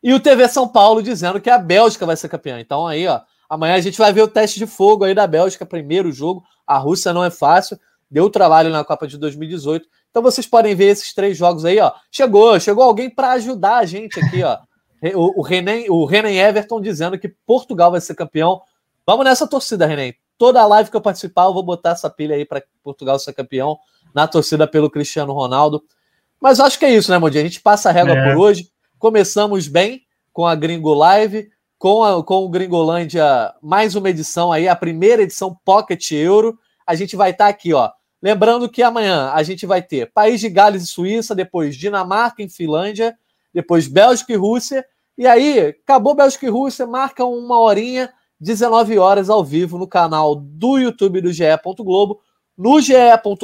E 0.03 0.15
o 0.15 0.21
TV 0.21 0.49
São 0.49 0.67
Paulo 0.67 1.03
dizendo 1.03 1.41
que 1.41 1.51
a 1.51 1.59
Bélgica 1.59 2.07
vai 2.07 2.17
ser 2.17 2.29
campeã. 2.29 2.59
Então 2.59 2.87
aí, 2.87 3.07
ó, 3.07 3.21
Amanhã 3.51 3.75
a 3.75 3.81
gente 3.81 3.99
vai 3.99 4.13
ver 4.13 4.23
o 4.23 4.29
teste 4.29 4.61
de 4.61 4.67
fogo 4.67 5.03
aí 5.03 5.13
da 5.13 5.27
Bélgica, 5.27 5.67
primeiro 5.67 6.13
jogo. 6.13 6.45
A 6.65 6.79
Rússia 6.79 7.13
não 7.13 7.25
é 7.25 7.31
fácil, 7.31 7.77
deu 8.09 8.31
trabalho 8.31 8.71
na 8.71 8.85
Copa 8.85 9.09
de 9.09 9.19
2018. 9.19 9.89
Então 10.09 10.23
vocês 10.23 10.47
podem 10.47 10.73
ver 10.73 10.85
esses 10.85 11.13
três 11.13 11.37
jogos 11.37 11.65
aí, 11.65 11.81
ó. 11.81 11.93
Chegou, 12.13 12.61
chegou 12.61 12.85
alguém 12.85 13.11
para 13.11 13.33
ajudar 13.33 13.79
a 13.79 13.85
gente 13.85 14.21
aqui, 14.21 14.45
ó. 14.45 14.57
O, 15.17 15.41
o, 15.41 15.43
Renan, 15.43 15.83
o 15.89 16.05
Renan 16.05 16.31
Everton 16.31 16.81
dizendo 16.81 17.19
que 17.19 17.27
Portugal 17.45 17.91
vai 17.91 18.01
ser 18.01 18.15
campeão. 18.15 18.61
Vamos 19.05 19.25
nessa 19.25 19.49
torcida, 19.49 19.85
Renan. 19.85 20.13
Toda 20.39 20.61
a 20.61 20.67
live 20.67 20.89
que 20.89 20.97
eu 20.97 21.01
participar, 21.01 21.47
eu 21.47 21.55
vou 21.55 21.65
botar 21.65 21.91
essa 21.91 22.09
pilha 22.09 22.37
aí 22.37 22.45
para 22.45 22.63
Portugal 22.85 23.19
ser 23.19 23.33
campeão 23.33 23.79
na 24.15 24.29
torcida 24.29 24.65
pelo 24.65 24.89
Cristiano 24.89 25.33
Ronaldo. 25.33 25.83
Mas 26.41 26.61
acho 26.61 26.79
que 26.79 26.85
é 26.85 26.95
isso, 26.95 27.11
né, 27.11 27.19
Mondi? 27.19 27.39
A 27.39 27.43
gente 27.43 27.61
passa 27.61 27.89
a 27.89 27.93
régua 27.93 28.15
é. 28.15 28.25
por 28.29 28.39
hoje. 28.39 28.70
Começamos 29.01 29.67
bem 29.67 30.03
com 30.31 30.47
a 30.47 30.55
Gringo 30.55 30.93
Live 30.93 31.51
com, 31.79 32.05
a, 32.05 32.23
com 32.23 32.45
o 32.45 32.49
Gringolândia, 32.51 33.51
mais 33.63 33.95
uma 33.95 34.11
edição 34.11 34.53
aí, 34.53 34.69
a 34.69 34.77
primeira 34.77 35.23
edição 35.23 35.59
Pocket 35.65 36.11
Euro. 36.13 36.59
A 36.87 36.95
gente 36.95 37.17
vai 37.17 37.31
estar 37.31 37.45
tá 37.45 37.51
aqui, 37.51 37.73
ó. 37.73 37.91
Lembrando 38.21 38.69
que 38.69 38.83
amanhã 38.83 39.31
a 39.33 39.43
gente 39.43 39.65
vai 39.65 39.81
ter 39.81 40.13
País 40.13 40.39
de 40.39 40.51
Gales 40.51 40.83
e 40.83 40.87
Suíça, 40.87 41.35
depois 41.35 41.77
Dinamarca 41.77 42.43
e 42.43 42.51
Finlândia, 42.51 43.17
depois 43.55 43.89
Bélgica 43.89 44.35
e 44.35 44.37
Rússia. 44.37 44.85
E 45.17 45.27
aí, 45.27 45.75
acabou 45.83 46.15
Bélgica 46.15 46.45
e 46.45 46.51
Rússia, 46.51 46.87
marca 46.87 47.25
uma 47.25 47.59
horinha, 47.59 48.13
19 48.39 48.99
horas 48.99 49.31
ao 49.31 49.43
vivo 49.43 49.79
no 49.79 49.89
canal 49.89 50.35
do 50.35 50.77
YouTube 50.77 51.23
do 51.23 51.33
GE. 51.33 51.45
Globo, 51.79 52.21
no 52.55 52.79
GE. 52.83 52.93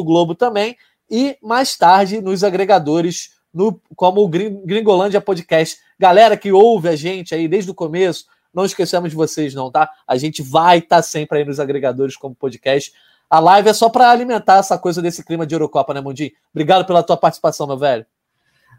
Globo 0.00 0.34
também, 0.34 0.76
e 1.10 1.38
mais 1.42 1.78
tarde 1.78 2.20
nos 2.20 2.44
agregadores, 2.44 3.35
no, 3.56 3.80
como 3.96 4.22
o 4.22 4.28
Gringolândia 4.28 5.20
Podcast 5.20 5.78
Galera 5.98 6.36
que 6.36 6.52
ouve 6.52 6.88
a 6.88 6.96
gente 6.96 7.34
aí 7.34 7.48
desde 7.48 7.70
o 7.70 7.74
começo, 7.74 8.26
não 8.52 8.64
esquecemos 8.64 9.10
de 9.10 9.16
vocês, 9.16 9.54
não, 9.54 9.70
tá? 9.70 9.88
A 10.06 10.16
gente 10.16 10.42
vai 10.42 10.78
estar 10.78 10.96
tá 10.96 11.02
sempre 11.02 11.38
aí 11.38 11.44
nos 11.44 11.58
agregadores 11.58 12.16
como 12.16 12.34
podcast. 12.34 12.92
A 13.28 13.40
live 13.40 13.68
é 13.68 13.72
só 13.72 13.88
para 13.88 14.10
alimentar 14.10 14.58
essa 14.58 14.78
coisa 14.78 15.00
desse 15.00 15.24
clima 15.24 15.46
de 15.46 15.54
Eurocopa, 15.54 15.94
né, 15.94 16.00
Mundinho? 16.00 16.30
Obrigado 16.52 16.84
pela 16.84 17.02
tua 17.02 17.16
participação, 17.16 17.66
meu 17.66 17.78
velho. 17.78 18.04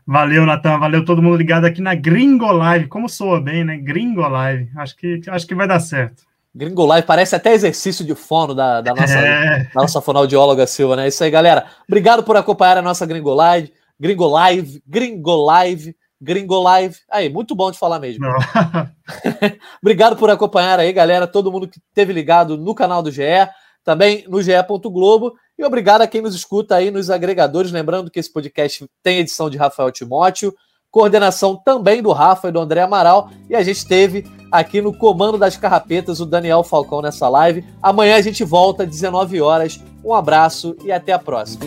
Valeu, 0.06 0.46
Natan. 0.46 0.80
Valeu 0.80 1.04
todo 1.04 1.22
mundo 1.22 1.36
ligado 1.36 1.66
aqui 1.66 1.82
na 1.82 1.94
Gringo 1.94 2.50
Live. 2.52 2.88
Como 2.88 3.10
soa 3.10 3.42
bem, 3.42 3.66
né? 3.66 3.78
Gringo 3.78 4.22
Live. 4.22 4.70
Acho 4.78 4.96
que, 4.96 5.22
acho 5.28 5.46
que 5.46 5.56
vai 5.56 5.68
dar 5.68 5.80
certo. 5.80 6.24
Gringo 6.56 6.86
Live 6.86 7.06
parece 7.06 7.36
até 7.36 7.54
exercício 7.54 8.06
de 8.06 8.16
fono 8.16 8.56
da, 8.56 8.80
da 8.82 8.94
nossa, 8.94 9.18
é. 9.20 9.64
da 9.66 9.82
nossa 9.82 10.02
fonoaudióloga 10.02 10.66
Silva, 10.66 10.96
né? 10.96 11.08
Isso 11.08 11.24
aí, 11.24 11.30
galera. 11.30 11.66
Obrigado 11.88 12.24
por 12.24 12.38
acompanhar 12.38 12.78
a 12.78 12.82
nossa 12.82 13.06
Gringo 13.06 13.34
Live. 13.34 13.74
Gringo 14.00 14.28
Live, 14.28 14.82
Gringo 14.86 15.36
Live, 15.36 15.96
Gringo 16.22 16.60
Live. 16.62 16.98
Aí, 17.10 17.30
muito 17.30 17.56
bom 17.56 17.72
de 17.72 17.78
falar 17.78 18.00
mesmo. 18.00 18.26
Obrigado 19.82 20.16
por 20.16 20.30
acompanhar 20.30 20.80
aí, 20.80 20.92
galera. 20.92 21.28
Todo 21.28 21.52
mundo 21.52 21.68
que 21.68 21.80
esteve 21.80 22.14
ligado 22.14 22.58
no 22.58 22.74
canal 22.74 23.02
do 23.02 23.12
GE, 23.12 23.22
também 23.84 24.26
no 24.28 24.42
GE. 24.42 24.52
Globo. 24.92 25.34
E 25.58 25.64
obrigado 25.64 26.02
a 26.02 26.08
quem 26.08 26.22
nos 26.22 26.36
escuta 26.36 26.76
aí 26.76 26.92
nos 26.92 27.10
agregadores. 27.10 27.72
Lembrando 27.72 28.12
que 28.12 28.20
esse 28.20 28.32
podcast 28.32 28.88
tem 29.02 29.20
edição 29.20 29.50
de 29.50 29.58
Rafael 29.58 29.92
Timóteo, 29.92 30.54
coordenação 30.92 31.56
também 31.56 32.02
do 32.02 32.12
Rafa 32.12 32.50
e 32.50 32.52
do 32.52 32.60
André 32.60 32.82
Amaral. 32.82 33.32
E 33.50 33.56
a 33.56 33.64
gente 33.64 33.88
teve 33.88 34.26
aqui 34.52 34.82
no 34.82 34.96
comando 34.96 35.38
das 35.38 35.58
carrapetas 35.58 36.20
o 36.20 36.26
Daniel 36.26 36.64
Falcão 36.64 37.02
nessa 37.02 37.28
live. 37.28 37.66
Amanhã 37.82 38.18
a 38.18 38.22
gente 38.22 38.44
volta 38.44 38.84
às 38.84 38.90
19 38.90 39.42
horas. 39.42 39.80
Um 40.04 40.14
abraço 40.14 40.76
e 40.84 40.92
até 40.92 41.14
a 41.14 41.20
próxima. 41.20 41.66